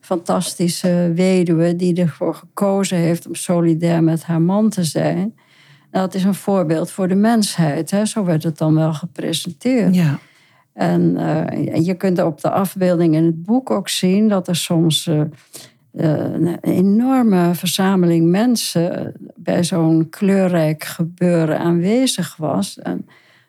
[0.00, 5.34] fantastische weduwe die ervoor gekozen heeft om solidair met haar man te zijn.
[5.90, 7.90] Dat is een voorbeeld voor de mensheid.
[7.90, 8.04] Hè?
[8.04, 9.94] Zo werd het dan wel gepresenteerd.
[9.94, 10.18] Ja.
[10.72, 15.10] En uh, je kunt op de afbeelding in het boek ook zien dat er soms
[15.92, 22.78] een enorme verzameling mensen bij zo'n kleurrijk gebeuren aanwezig was.
[22.78, 23.06] En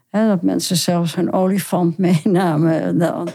[0.10, 2.98] hè, dat mensen zelfs een olifant meenamen.
[2.98, 3.28] Dan,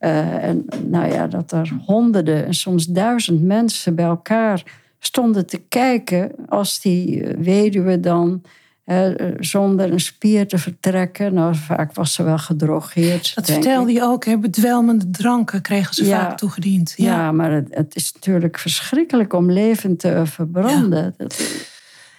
[0.00, 4.62] uh, en nou ja, dat er honderden en soms duizend mensen bij elkaar
[4.98, 8.42] stonden te kijken als die weduwe dan
[8.88, 11.34] uh, zonder een spier te vertrekken.
[11.34, 13.34] Nou, vaak was ze wel gedrogeerd.
[13.34, 14.38] Dat vertelde je ook, hè?
[14.38, 16.20] bedwelmende dranken kregen ze Ja.
[16.20, 16.94] vaak toegediend.
[16.96, 17.04] Ja.
[17.16, 21.14] Ja, maar het, het is natuurlijk verschrikkelijk om levend te verbranden.
[21.16, 21.66] Dat-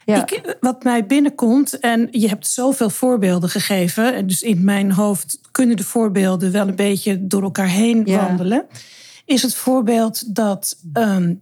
[0.05, 0.21] ja.
[0.27, 5.39] Ik, wat mij binnenkomt, en je hebt zoveel voorbeelden gegeven, en dus in mijn hoofd
[5.51, 8.65] kunnen de voorbeelden wel een beetje door elkaar heen wandelen,
[9.25, 11.33] is het voorbeeld dat ehm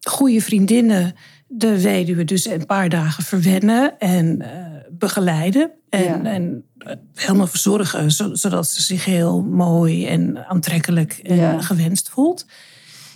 [0.00, 1.14] goede vriendinnen
[1.52, 5.70] de weduwe dus een paar dagen verwennen en eh, begeleiden.
[5.88, 6.22] En, Ja.
[6.24, 11.60] en eh, helemaal verzorgen, zo- zodat ze zich heel mooi en aantrekkelijk en Ja.
[11.60, 12.46] gewenst voelt.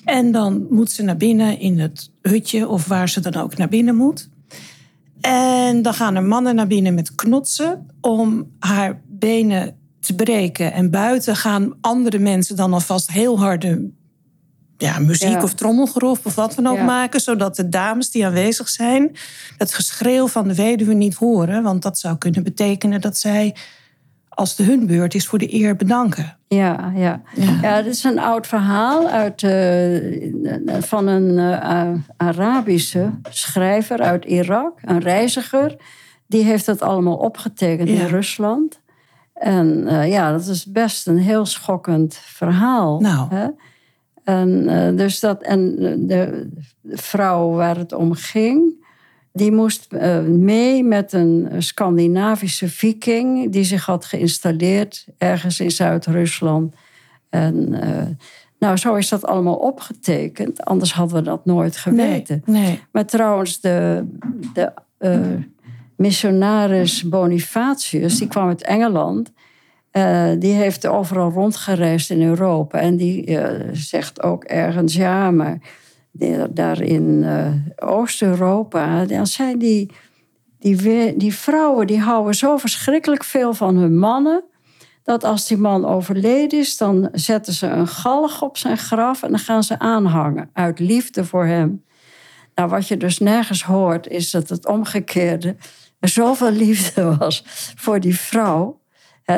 [0.04, 3.68] En dan moet ze naar binnen in het hutje of waar ze dan ook naar
[3.68, 4.28] binnen moet.
[5.20, 10.72] En dan gaan er mannen naar binnen met knotsen om haar benen te breken.
[10.72, 13.90] En buiten gaan andere mensen dan alvast heel harde
[14.84, 15.42] ja, muziek Ja.
[15.42, 16.84] of trommelgerof of wat dan ook Ja.
[16.84, 17.20] maken.
[17.20, 19.16] Zodat de dames die aanwezig zijn
[19.58, 21.62] het geschreeuw van de weduwe niet horen.
[21.62, 23.54] Want dat zou kunnen betekenen dat zij,
[24.28, 26.36] als de hun beurt is, voor de eer bedanken.
[26.48, 27.22] Ja, ja.
[27.34, 27.58] Ja.
[27.62, 34.78] ja, dit is een oud verhaal uit, eh, van een eh, Arabische schrijver uit Irak,
[34.82, 35.76] een reiziger.
[36.26, 38.80] Die heeft het allemaal opgetekend in Rusland.
[39.34, 43.00] En eh, ja, dat is best een heel schokkend verhaal.
[43.00, 43.34] Nou.
[43.34, 43.46] Hè?
[44.24, 46.50] En, eh, dus dat, en de
[46.82, 48.82] vrouw waar het om ging,
[49.32, 56.74] die moest eh, mee met een Scandinavische viking die zich had geïnstalleerd ergens in Zuid-Rusland.
[57.30, 58.06] En eh,
[58.58, 62.42] nou, zo is dat allemaal opgetekend, anders hadden we dat nooit geweten.
[62.46, 62.82] Nee, nee.
[62.92, 64.06] Maar trouwens, de,
[64.52, 65.20] de eh,
[65.96, 69.32] missionaris Bonifatius, die kwam uit Engeland.
[69.94, 72.78] Eh, die heeft overal rondgereisd in Europa.
[72.78, 75.58] En die eh, zegt ook ergens, ja, maar
[76.50, 79.04] daar in eh, Oost-Europa...
[79.04, 79.90] dan zijn die,
[80.58, 84.44] die, die vrouwen, die houden zo verschrikkelijk veel van hun mannen...
[85.02, 89.22] dat als die man overleden is, dan zetten ze een galg op zijn graf...
[89.22, 91.84] en dan gaan ze aanhangen, uit liefde voor hem.
[92.54, 95.56] Nou, wat je dus nergens hoort, is dat het omgekeerde
[96.00, 97.42] er zoveel liefde was
[97.76, 98.82] voor die vrouw,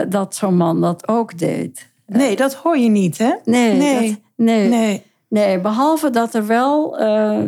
[0.09, 1.91] dat zo'n man dat ook deed.
[2.07, 3.33] Nee, dat hoor je niet, hè?
[3.45, 4.11] Nee, Nee.
[4.11, 5.05] dat- nee, nee.
[5.29, 5.61] Nee.
[5.61, 7.39] behalve dat er wel eh,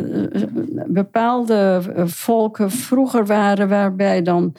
[0.87, 4.55] bepaalde eh, volken vroeger waren waarbij dan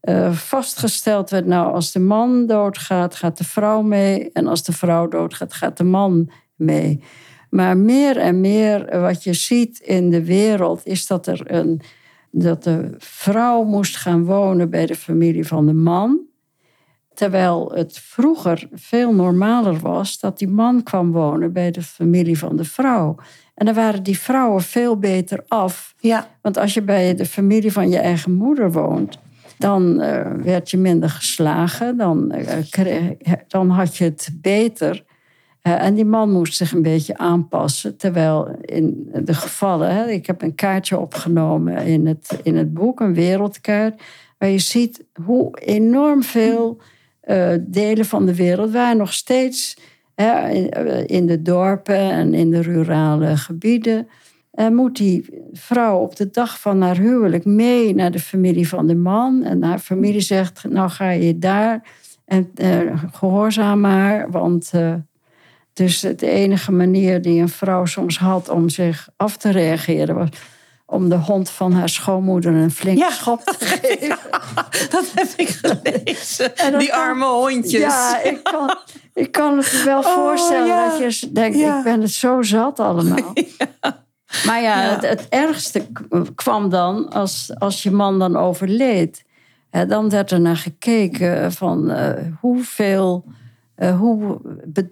[0.00, 4.30] eh, vastgesteld werd, nou, als de man doodgaat, gaat de vrouw mee.
[4.32, 7.02] En als de vrouw doodgaat, gaat de man mee.
[7.50, 11.80] Maar meer en meer wat je ziet in de wereld is dat er een
[12.32, 16.20] dat de vrouw moest gaan wonen bij de familie van de man.
[17.20, 22.56] Terwijl het vroeger veel normaler was dat die man kwam wonen bij de familie van
[22.56, 23.16] de vrouw.
[23.54, 25.94] En dan waren die vrouwen veel beter af.
[25.98, 29.18] Ja, Want als je bij de familie van je eigen moeder woont,
[29.58, 33.12] Dan uh, werd je minder geslagen, dan, uh, kreeg,
[33.48, 35.04] dan had je het beter.
[35.62, 37.96] Uh, en die man moest zich een beetje aanpassen.
[37.96, 43.00] Terwijl in de gevallen, hè, ik heb een kaartje opgenomen in het, in het boek,
[43.00, 44.02] een wereldkaart,
[44.38, 46.80] waar je ziet hoe enorm veel
[47.60, 49.76] delen van de wereld waar nog steeds
[50.14, 50.68] hè, in,
[51.06, 54.08] in de dorpen en in de rurale gebieden
[54.50, 58.86] en moet die vrouw op de dag van haar huwelijk mee naar de familie van
[58.86, 59.42] de man.
[59.44, 61.82] En haar familie zegt, nou ga je daar
[62.24, 62.50] en
[63.12, 64.30] gehoorzaam maar.
[64.30, 64.72] Want
[65.72, 70.14] dus de enige manier die een vrouw soms had om zich af te reageren...
[70.14, 70.28] was
[70.90, 74.18] om de hond van haar schoonmoeder een flinke schop te geven.
[74.90, 76.78] dat heb ik gelezen.
[76.78, 77.80] Die arme hondjes.
[77.80, 78.76] Ja, ik kan,
[79.14, 83.32] ik kan het wel oh, voorstellen dat je denkt, ik ben het zo zat allemaal.
[84.46, 85.86] Maar ja, Het, het, ergste
[86.34, 89.24] kwam dan als, als je man dan overleed.
[89.88, 93.24] dan werd er naar gekeken van uh, hoeveel,
[93.76, 94.40] uh, hoe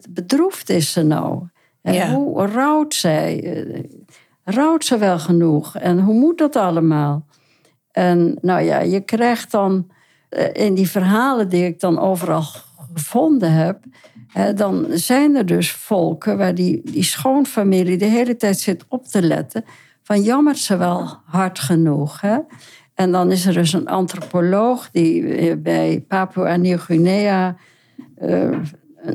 [0.08, 1.48] bedroefd is ze nou?
[1.82, 2.12] Ja.
[2.12, 3.56] Hoe rouwt zij?
[4.50, 5.76] Rouwt ze wel genoeg?
[5.76, 7.26] En hoe moet dat allemaal?
[7.92, 9.90] En nou ja, je krijgt dan
[10.52, 12.42] in die verhalen die ik dan overal
[12.94, 13.78] gevonden heb,
[14.54, 19.22] dan zijn er dus volken waar die, die schoonfamilie de hele tijd zit op te
[19.22, 19.64] letten.
[20.02, 22.20] Van jammert ze wel hard genoeg?
[22.20, 22.38] Hè?
[22.94, 27.56] En dan is er dus een antropoloog die eh, bij Papua Nieuw-Guinea.
[28.22, 28.58] Uh,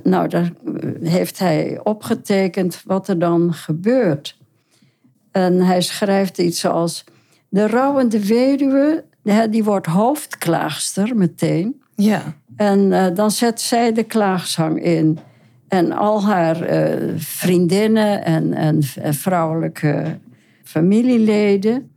[0.03, 0.51] nou, daar
[1.01, 4.41] heeft hij opgetekend wat er dan gebeurt.
[5.33, 7.03] En hij schrijft iets als:
[7.49, 9.03] De rouwende weduwe,
[9.49, 11.81] die wordt hoofdklaagster meteen.
[11.95, 12.35] Ja.
[12.55, 15.19] En uh, dan zet zij de klaagzang in.
[15.67, 20.19] En al haar uh, vriendinnen en, en, en, vrouwelijke
[20.63, 21.91] familieleden...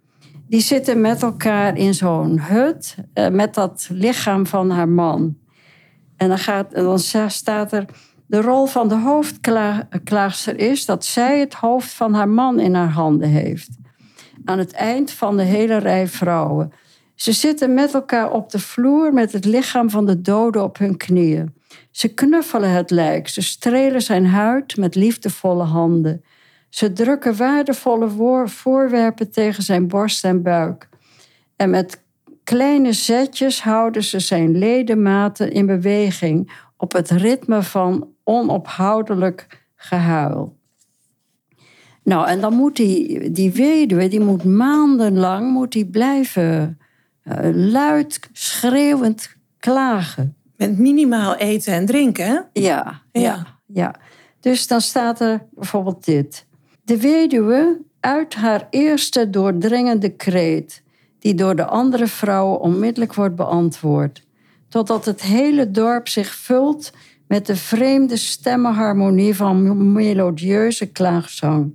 [0.49, 2.97] die zitten met elkaar in zo'n hut...
[3.15, 5.37] Uh, met dat lichaam van haar man.
[6.17, 7.85] En dan, gaat, dan staat er...
[8.27, 12.91] De rol van de hoofdklaagster is dat zij het hoofd van haar man in haar
[12.91, 13.69] handen heeft.
[14.45, 16.73] Aan het eind van de hele rij vrouwen.
[17.15, 20.97] Ze zitten met elkaar op de vloer met het lichaam van de dode op hun
[20.97, 21.55] knieën.
[21.91, 26.25] Ze knuffelen het lijk, ze strelen zijn huid met liefdevolle handen.
[26.69, 28.09] Ze drukken waardevolle
[28.49, 30.89] voorwerpen tegen zijn borst en buik.
[31.57, 32.03] En met
[32.45, 40.57] kleine zetjes houden ze zijn ledematen in beweging op het ritme van onophoudelijk gehuil.
[42.03, 46.79] Nou, en dan moet die, die weduwe, die moet maandenlang moet die blijven
[47.25, 50.37] uh, luid, schreeuwend klagen.
[50.57, 52.61] Met minimaal eten en drinken, hè?
[52.61, 53.95] Ja, ja, ja.
[54.41, 56.47] Dus dan staat er bijvoorbeeld dit.
[56.83, 60.83] De weduwe uit haar eerste doordringende kreet,
[61.19, 64.27] die door de andere vrouwen onmiddellijk wordt beantwoord,
[64.69, 66.93] totdat het hele dorp zich vult
[67.29, 71.75] met de vreemde stemmenharmonie van melodieuze klaagzang.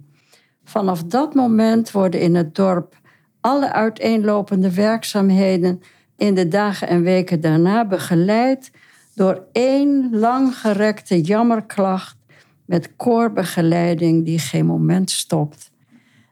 [0.64, 3.00] Vanaf dat moment worden in het dorp
[3.42, 5.82] alle uiteenlopende werkzaamheden
[6.18, 8.72] in de dagen en weken daarna begeleid
[9.16, 12.18] door één langgerekte jammerklacht
[12.66, 15.72] met koorbegeleiding die geen moment stopt.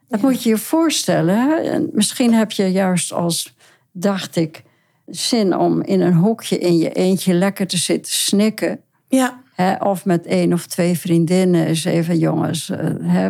[0.08, 1.90] Dat moet je je voorstellen.
[1.92, 3.56] Misschien heb je juist als,
[3.92, 4.62] dacht ik,
[5.06, 8.80] zin om in een hoekje in je eentje lekker te zitten snikken.
[9.10, 9.42] Ja.
[9.78, 13.28] of met één of twee vriendinnen eens even, jongens, uh,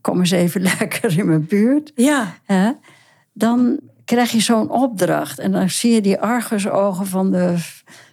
[0.00, 1.92] kom eens even lekker in mijn buurt.
[1.94, 2.34] Ja.
[3.32, 5.38] dan krijg je zo'n opdracht.
[5.38, 7.54] En dan zie je die argusogen van de,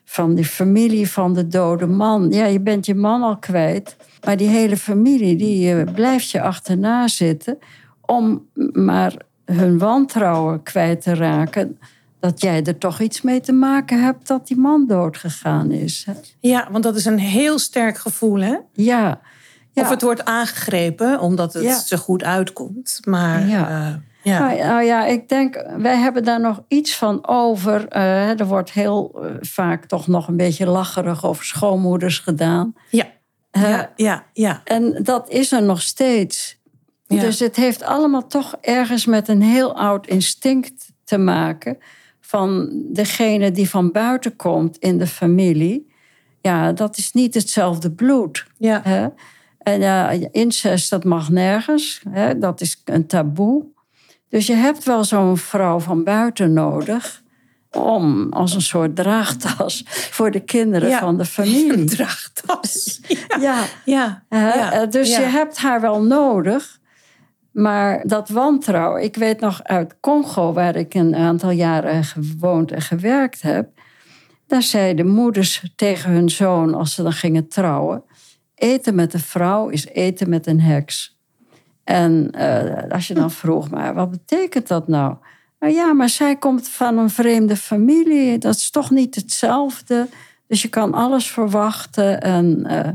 [0.06, 2.32] van die familie van de dode man.
[2.32, 3.96] Ja, je bent je man al kwijt.
[4.26, 7.58] Maar die hele familie, die uh, blijft je achterna zitten...
[8.02, 9.14] om maar
[9.46, 11.80] hun wantrouwen kwijt te raken
[12.20, 16.08] dat jij er toch iets mee te maken hebt dat die man doodgegaan is.
[16.40, 18.58] Ja, want dat is een heel sterk gevoel, hè?
[18.74, 19.20] Ja.
[19.74, 21.80] Of het wordt aangegrepen omdat het ja.
[21.80, 23.00] zo goed uitkomt.
[23.04, 23.70] Maar ja.
[23.70, 24.40] Uh, ja.
[24.40, 27.96] Nou, nou, ja, ik denk, wij hebben daar nog iets van over.
[27.96, 32.74] Uh, er wordt heel uh, vaak toch nog een beetje lacherig over schoonmoeders gedaan.
[32.90, 33.06] Ja,
[33.52, 34.62] ja, ja, ja.
[34.64, 36.60] En dat is er nog steeds.
[37.08, 41.78] Dus het heeft allemaal toch ergens met een heel oud instinct te maken.
[42.28, 45.92] Van degene die van buiten komt in de familie.
[46.42, 48.46] Ja, dat is niet hetzelfde bloed.
[48.58, 48.82] Ja.
[48.84, 49.08] Hè?
[49.58, 52.02] En ja, incest, dat mag nergens.
[52.10, 52.38] Hè?
[52.38, 53.66] Dat is een taboe.
[54.30, 57.24] Dus je hebt wel zo'n vrouw van buiten nodig
[57.72, 61.86] om als een soort draagtas voor de kinderen van de familie.
[61.96, 63.00] draagtas.
[63.40, 63.64] Ja.
[63.86, 64.24] ja.
[64.30, 64.82] ja.
[64.82, 66.80] Uh, dus je hebt haar wel nodig.
[67.58, 72.82] Maar dat wantrouwen, ik weet nog uit Congo, waar ik een aantal jaren gewoond en
[72.82, 73.70] gewerkt heb.
[74.48, 78.04] Daar zeiden moeders tegen hun zoon als ze dan gingen trouwen:
[78.56, 81.18] eten met een vrouw is eten met een heks.
[81.84, 85.16] En uh, als je dan vroeg, maar wat betekent dat nou?
[85.60, 88.38] Nou ja, maar zij komt van een vreemde familie.
[88.38, 90.08] Dat is toch niet hetzelfde.
[90.48, 92.22] Dus je kan alles verwachten.
[92.22, 92.90] En uh,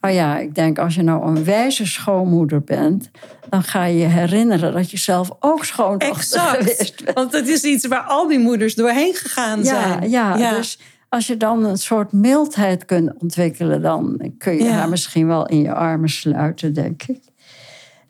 [0.00, 3.10] nou ja, ik denk als je nou een wijze schoonmoeder bent,
[3.48, 7.16] dan ga je je herinneren dat je zelf ook schoondochter geweest bent.
[7.16, 10.10] Want het is iets waar al die moeders doorheen gegaan zijn.
[10.10, 10.78] Ja, ja, dus
[11.08, 15.62] als je dan een soort mildheid kunt ontwikkelen, dan kun je haar misschien wel in
[15.62, 17.20] je armen sluiten, denk ik.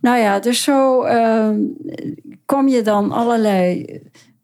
[0.01, 1.51] Nou ja, dus zo uh,
[2.45, 3.85] kom je dan allerlei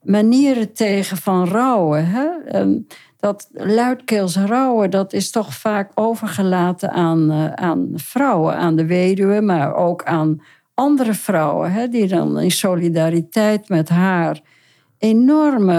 [0.03, 2.07] manieren tegen van rouwen.
[2.07, 2.27] Hè?
[2.47, 2.79] Ehm,
[3.25, 9.41] dat luidkeels rouwen, dat is toch vaak overgelaten aan, uh, aan vrouwen, aan de weduwe,
[9.41, 10.43] maar ook aan
[10.75, 14.41] andere vrouwen, hè, die dan in solidariteit met haar
[14.99, 15.79] enorme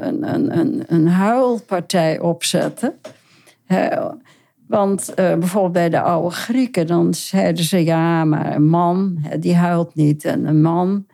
[0.00, 2.94] een, een, een, een huilpartij opzetten.
[4.68, 9.56] Want uh, bijvoorbeeld bij de oude Grieken, dan zeiden ze ja, maar een man die
[9.56, 10.24] huilt niet.
[10.24, 11.06] En een man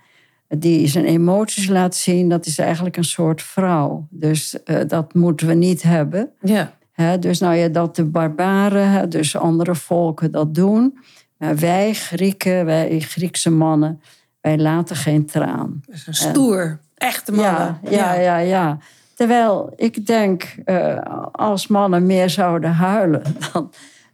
[0.59, 4.07] die zijn emoties laat zien, dat is eigenlijk een soort vrouw.
[4.11, 6.31] Dus uh, dat moeten we niet hebben.
[6.41, 7.17] Ja.
[7.17, 10.99] dus nou ja, dat de barbaren, dus andere volken dat doen.
[11.37, 14.01] Maar wij Grieken, wij Griekse mannen,
[14.41, 15.83] wij laten geen traan.
[15.87, 17.79] Dat is een stoer, echte mannen.
[17.91, 18.39] Ja, ja, ja.
[18.39, 18.79] ja,
[19.15, 20.99] Terwijl ik denk, uh,
[21.33, 23.23] als mannen meer zouden huilen,
[23.53, 23.71] dan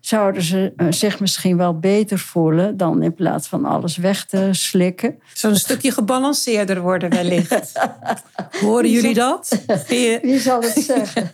[0.06, 4.48] zouden ze eh, zich misschien wel beter voelen dan in plaats van alles weg te
[4.50, 5.18] slikken.
[5.32, 7.72] Zo'n stukje gebalanceerder worden wellicht.
[8.60, 9.62] Horen jullie dat?
[10.22, 11.32] Wie zal het zeggen?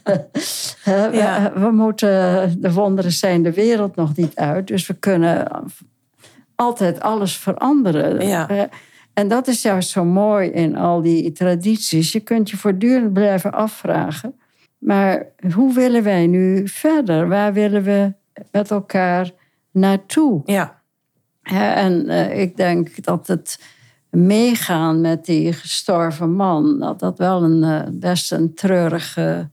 [1.19, 1.53] ja.
[1.55, 5.63] we, moeten, de wonderen zijn de wereld nog niet uit, dus we kunnen
[6.55, 8.27] altijd alles veranderen.
[8.27, 8.69] Ja.
[9.15, 12.13] En dat is juist zo mooi in al die tradities.
[12.13, 14.35] Je kunt je voortdurend blijven afvragen.
[14.79, 17.29] Maar hoe willen wij nu verder?
[17.29, 18.21] Waar willen we
[18.51, 19.31] met elkaar
[19.71, 20.43] naartoe?
[20.45, 20.81] Ja.
[21.75, 23.59] en uh, ik denk dat het
[24.11, 29.51] meegaan met die gestorven man, dat dat wel een uh, best een treurige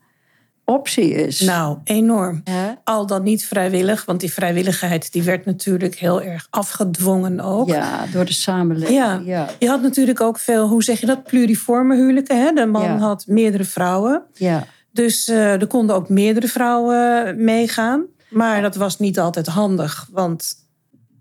[0.65, 1.39] optie is.
[1.39, 2.43] Nou, enorm.
[2.83, 7.67] Al dan niet vrijwillig, want die vrijwilligheid die werd natuurlijk heel erg afgedwongen ook.
[7.67, 9.25] Ja, door de samenleving.
[9.25, 9.47] Ja.
[9.59, 12.41] Je had natuurlijk ook veel, hoe zeg je dat, pluriforme huwelijken.
[12.41, 12.51] Hè?
[12.51, 14.23] De man had meerdere vrouwen.
[14.33, 14.65] Ja.
[14.91, 18.05] Dus uh, er konden ook meerdere vrouwen meegaan.
[18.29, 20.55] Maar dat was niet altijd handig, want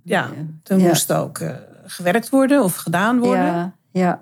[0.02, 0.30] ja,
[0.64, 1.50] er moest ook uh,
[1.84, 3.44] gewerkt worden of gedaan worden.
[3.44, 4.20] Ja, ja.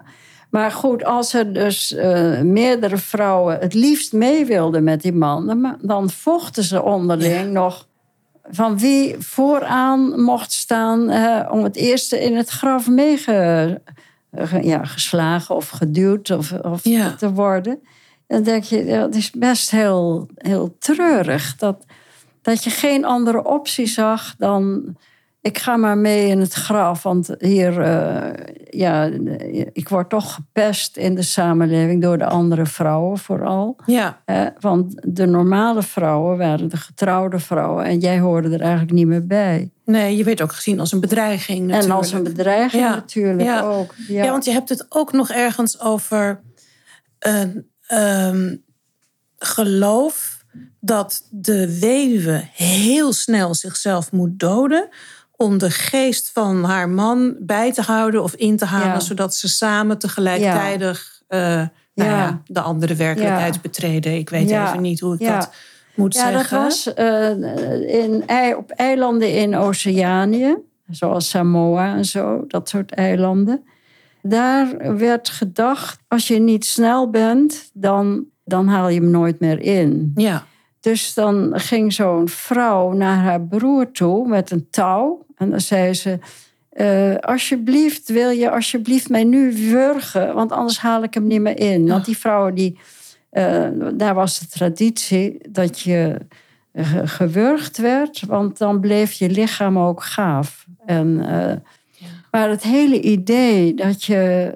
[0.51, 5.77] Maar goed, als er dus uh, meerdere vrouwen het liefst mee wilden met die man,
[5.81, 7.87] dan vochten ze onderling nog
[8.51, 13.85] van wie vooraan mocht staan uh, om het eerste in het graf meegeslagen
[14.63, 17.15] ja, of geduwd of, of ja.
[17.15, 17.79] te worden.
[18.27, 21.57] Dan denk je, dat is best heel, heel treurig.
[21.57, 21.85] Dat,
[22.47, 24.97] dat je geen andere optie zag dan
[25.41, 28.33] ik ga maar mee in het graf, want hier, uh,
[28.71, 29.11] ja,
[29.73, 33.77] ik word toch gepest in de samenleving door de andere vrouwen vooral.
[33.87, 34.21] Ja.
[34.27, 39.07] Uh, want de normale vrouwen waren de getrouwde vrouwen en jij hoorde er eigenlijk niet
[39.07, 39.71] meer bij.
[39.85, 41.91] Nee, je werd ook gezien als een bedreiging natuurlijk.
[41.91, 43.61] En als een bedreiging natuurlijk ja.
[43.61, 43.95] ook.
[44.09, 44.25] Ja.
[44.25, 44.31] ja.
[44.31, 46.41] want je hebt het ook nog ergens over
[47.19, 48.63] een um,
[49.39, 50.36] geloof
[50.87, 54.89] dat de weduwe heel snel zichzelf moet doden
[55.37, 59.49] om de geest van haar man bij te houden of in te halen, zodat ze
[59.49, 61.39] samen tegelijkertijd uh,
[61.95, 62.43] nou ja.
[62.47, 64.15] de andere werkelijkheid betreden.
[64.15, 65.51] Ik weet even niet hoe ik dat
[65.95, 66.33] moet zeggen.
[66.33, 68.25] Ja, dat was uh, in,
[68.57, 70.57] op eilanden in Oceanië,
[70.91, 73.65] zoals Samoa en zo, dat soort eilanden.
[74.23, 79.61] Daar werd gedacht, als je niet snel bent, dan, dan haal je hem nooit meer
[79.61, 80.13] in.
[80.15, 80.47] Ja.
[80.87, 85.27] Dus dan ging zo'n vrouw naar haar broer toe met een touw.
[85.37, 86.19] En dan zei ze:
[86.73, 90.35] uh, Alsjeblieft, wil je alsjeblieft mij nu wurgen?
[90.35, 91.89] Want anders haal ik hem niet meer in.
[91.89, 92.79] Want die vrouwen, die,
[93.33, 96.17] uh, daar was de traditie dat je
[97.05, 100.67] gewurgd werd, want dan bleef je lichaam ook gaaf.
[100.85, 101.29] En, uh,
[101.91, 102.07] ja.
[102.31, 104.55] Maar het hele idee dat je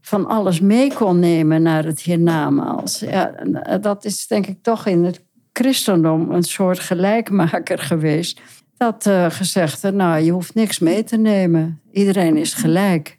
[0.00, 3.32] van alles mee kon nemen naar het hiernamaals, ja,
[3.80, 5.26] dat is denk ik toch in het
[5.58, 8.40] christendom een soort gelijkmaker geweest.
[8.76, 11.80] Dat uh, gezegd, nou, je hoeft niks mee te nemen.
[11.92, 13.18] Iedereen is gelijk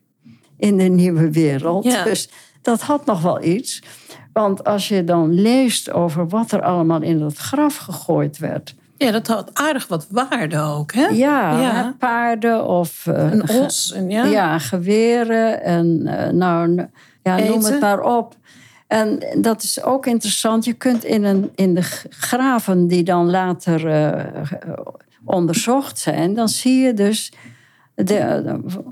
[0.57, 1.83] in de nieuwe wereld.
[2.03, 2.29] Dus
[2.61, 3.81] dat had nog wel iets.
[4.33, 8.75] Want als je dan leest over wat er allemaal in dat graf gegooid werd.
[8.97, 11.07] Ja, dat had aardig wat waarde ook, hè?
[11.07, 11.95] Ja, ja.
[11.99, 13.05] paarden of...
[13.05, 13.93] Uh, een os.
[13.93, 14.25] En ja.
[14.25, 16.85] ja, geweren en uh, nou,
[17.23, 18.35] ja, noem het maar op.
[18.89, 20.65] En dat is ook interessant.
[20.65, 24.41] Je kunt in, een, in de graven die dan later uh,
[25.25, 26.33] onderzocht zijn...
[26.33, 27.33] dan zie je dus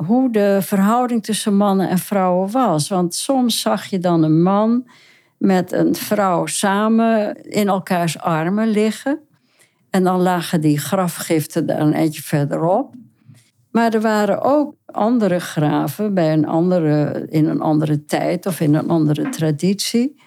[0.05, 2.87] hoe de verhouding tussen mannen en vrouwen was.
[2.87, 4.89] Want soms zag je dan een man
[5.37, 9.19] met een vrouw samen in elkaars armen liggen.
[9.89, 12.93] En dan lagen die grafgiften daar een eentje verderop.
[13.77, 18.73] Maar er waren ook andere graven bij een andere, in een andere tijd of in
[18.73, 20.21] een andere traditie.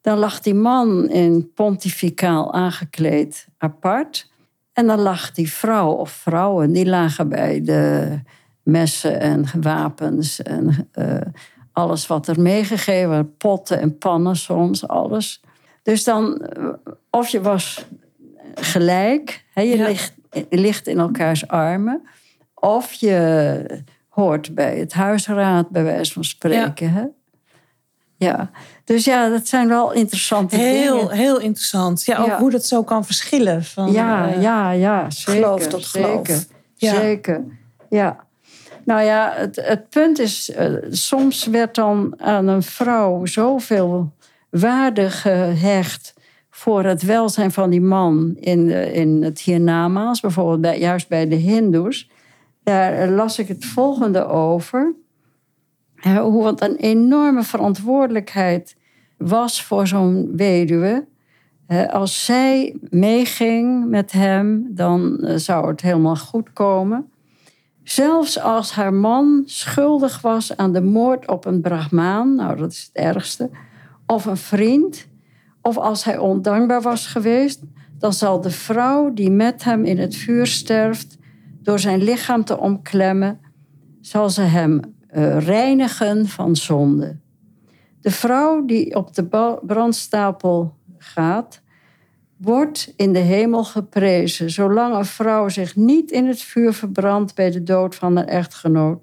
[0.00, 4.30] Dan lag die man in pontificaal aangekleed apart.
[4.72, 8.18] En dan lag die vrouw of vrouwen, die lagen bij de
[8.62, 11.14] messen en wapens en uh,
[11.72, 15.42] alles wat er meegegeven potten en pannen soms, alles.
[15.82, 16.68] Dus dan, eh,
[17.10, 17.86] of je was
[18.54, 22.02] gelijk, hè, je, ligt, je ligt in elkaars armen,
[22.60, 26.86] of je hoort bij het huisraad, bij wijze van spreken.
[26.86, 26.92] Ja.
[26.92, 27.04] Hè?
[28.16, 28.50] Ja,
[28.84, 31.16] dus ja, dat zijn wel interessante heel, dingen.
[31.16, 32.04] Heel interessant.
[32.04, 33.64] Ja, ook hoe dat zo kan verschillen.
[33.64, 35.32] Van, ja, uh, ja, ja, zeker.
[35.32, 36.26] Geloof tot geloof.
[36.26, 36.44] Zeker,
[36.74, 36.94] ja.
[36.94, 37.44] zeker.
[37.88, 38.24] Ja.
[38.84, 44.12] Nou ja, het, het punt is, uh, soms werd dan aan een vrouw zoveel
[44.50, 46.14] waarde gehecht
[46.50, 51.28] voor het welzijn van die man in, de, in het hiernamaals, bijvoorbeeld bij, juist bij
[51.28, 52.09] de Hindoes.
[52.70, 54.94] Daar las ik het volgende over.
[56.02, 58.76] Hoe het een enorme verantwoordelijkheid
[59.18, 61.06] was voor zo'n weduwe.
[61.90, 67.10] Als zij meeging met hem, dan eh, zou het helemaal goed komen.
[67.82, 72.90] Zelfs als haar man schuldig was aan de moord op een Brahmaan, nou dat is
[72.92, 73.50] het ergste,
[74.06, 75.06] of een vriend,
[75.62, 77.62] of als hij ondankbaar was geweest,
[77.98, 81.18] dan zal de vrouw die met hem in het vuur sterft,
[81.62, 83.40] door zijn lichaam te omklemmen,
[84.00, 84.80] zal ze hem
[85.14, 87.18] uh, reinigen van zonde.
[88.00, 91.62] De vrouw die op de brandstapel gaat,
[92.36, 94.50] wordt in de hemel geprezen.
[94.50, 99.02] Zolang een vrouw zich niet in het vuur verbrandt bij de dood van haar echtgenoot,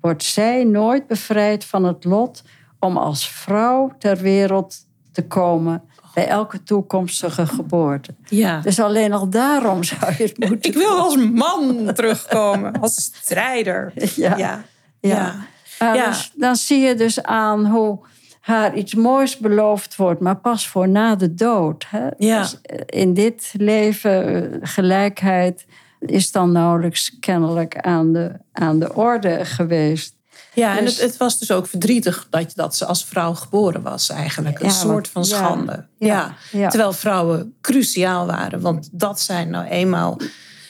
[0.00, 2.42] wordt zij nooit bevrijd van het lot
[2.78, 4.76] om als vrouw ter wereld
[5.12, 5.82] te komen
[6.14, 8.14] bij elke toekomstige geboorte.
[8.24, 8.60] Ja.
[8.60, 10.70] Dus alleen al daarom zou je het moeten.
[10.70, 13.92] Ik wil als man terugkomen, als strijder.
[14.16, 14.36] Ja.
[14.36, 14.64] ja.
[15.00, 15.44] ja.
[15.78, 16.06] ja.
[16.06, 17.98] Dus, dan zie je dus aan hoe
[18.40, 21.86] haar iets moois beloofd wordt, maar pas voor na de dood.
[21.88, 22.08] Hè?
[22.18, 22.38] Ja.
[22.38, 25.66] Dus in dit leven, gelijkheid
[26.00, 30.13] is dan nauwelijks kennelijk aan de, aan de orde geweest.
[30.54, 34.10] Ja, en het, het, was dus ook verdrietig dat, dat ze als vrouw geboren was,
[34.10, 34.60] eigenlijk.
[34.60, 35.86] Een soort van schande.
[35.98, 40.18] Ja, ja, Terwijl vrouwen cruciaal waren, want dat zijn nou eenmaal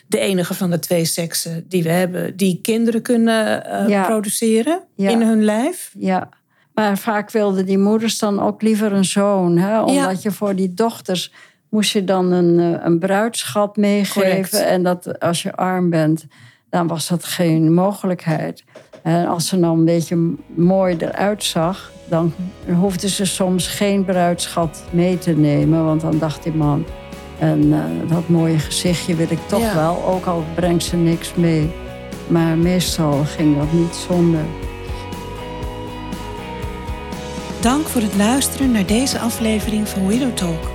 [0.06, 5.22] de enige van de twee seksen die we hebben, die kinderen kunnen uh, produceren in
[5.22, 5.94] hun lijf.
[5.98, 6.28] Ja.
[6.74, 9.58] Maar vaak wilden die moeders dan ook liever een zoon.
[9.58, 9.82] Hè?
[9.82, 11.32] Omdat je voor die dochters
[11.68, 14.66] moest je dan een, eh, een bruidschat meegeven.
[14.66, 16.26] En dat als je arm bent,
[16.70, 18.64] dan was dat geen mogelijkheid.
[19.04, 22.32] En als ze nou een beetje mooi eruit zag, dan
[22.80, 25.84] hoefde ze soms geen bruidschat mee te nemen.
[25.84, 26.84] Want dan dacht die man,
[27.38, 31.70] en uh, dat mooie gezichtje wil ik toch wel, ook al brengt ze niks mee.
[32.26, 34.44] Maar meestal ging dat niet zonder.
[37.60, 40.70] Dank voor het luisteren naar deze aflevering van Widow Talk.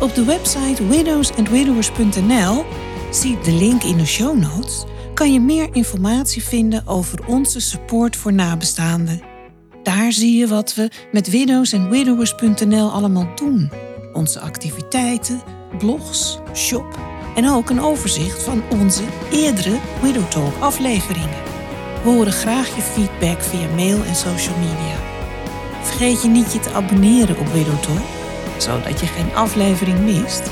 [0.00, 2.64] Op de website widowsandwidowers.nl,
[3.10, 4.84] zie de link in de show notes,
[5.18, 9.20] kan je meer informatie vinden over onze support voor nabestaanden.
[9.82, 13.70] Daar zie je wat we met widowsandwidowers.nl allemaal doen.
[14.12, 15.42] Onze activiteiten,
[15.78, 16.98] blogs, shop
[17.36, 19.02] en ook een overzicht van onze
[19.32, 21.42] eerdere Widow Talk afleveringen.
[22.02, 24.96] We horen graag je feedback via mail en social media.
[25.82, 28.06] Vergeet je niet je te abonneren op Widow Talk,
[28.58, 30.42] zodat je geen aflevering mist.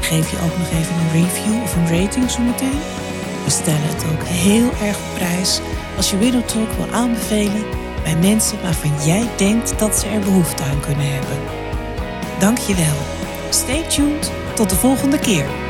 [0.00, 3.03] Geef je ook nog even een review of een rating zometeen.
[3.44, 5.60] We stellen het ook heel erg op prijs
[5.96, 7.64] als je Widow Talk wil aanbevelen
[8.02, 11.38] bij mensen waarvan jij denkt dat ze er behoefte aan kunnen hebben.
[12.38, 12.96] Dank je wel.
[13.50, 14.32] Stay tuned.
[14.54, 15.63] Tot de volgende keer.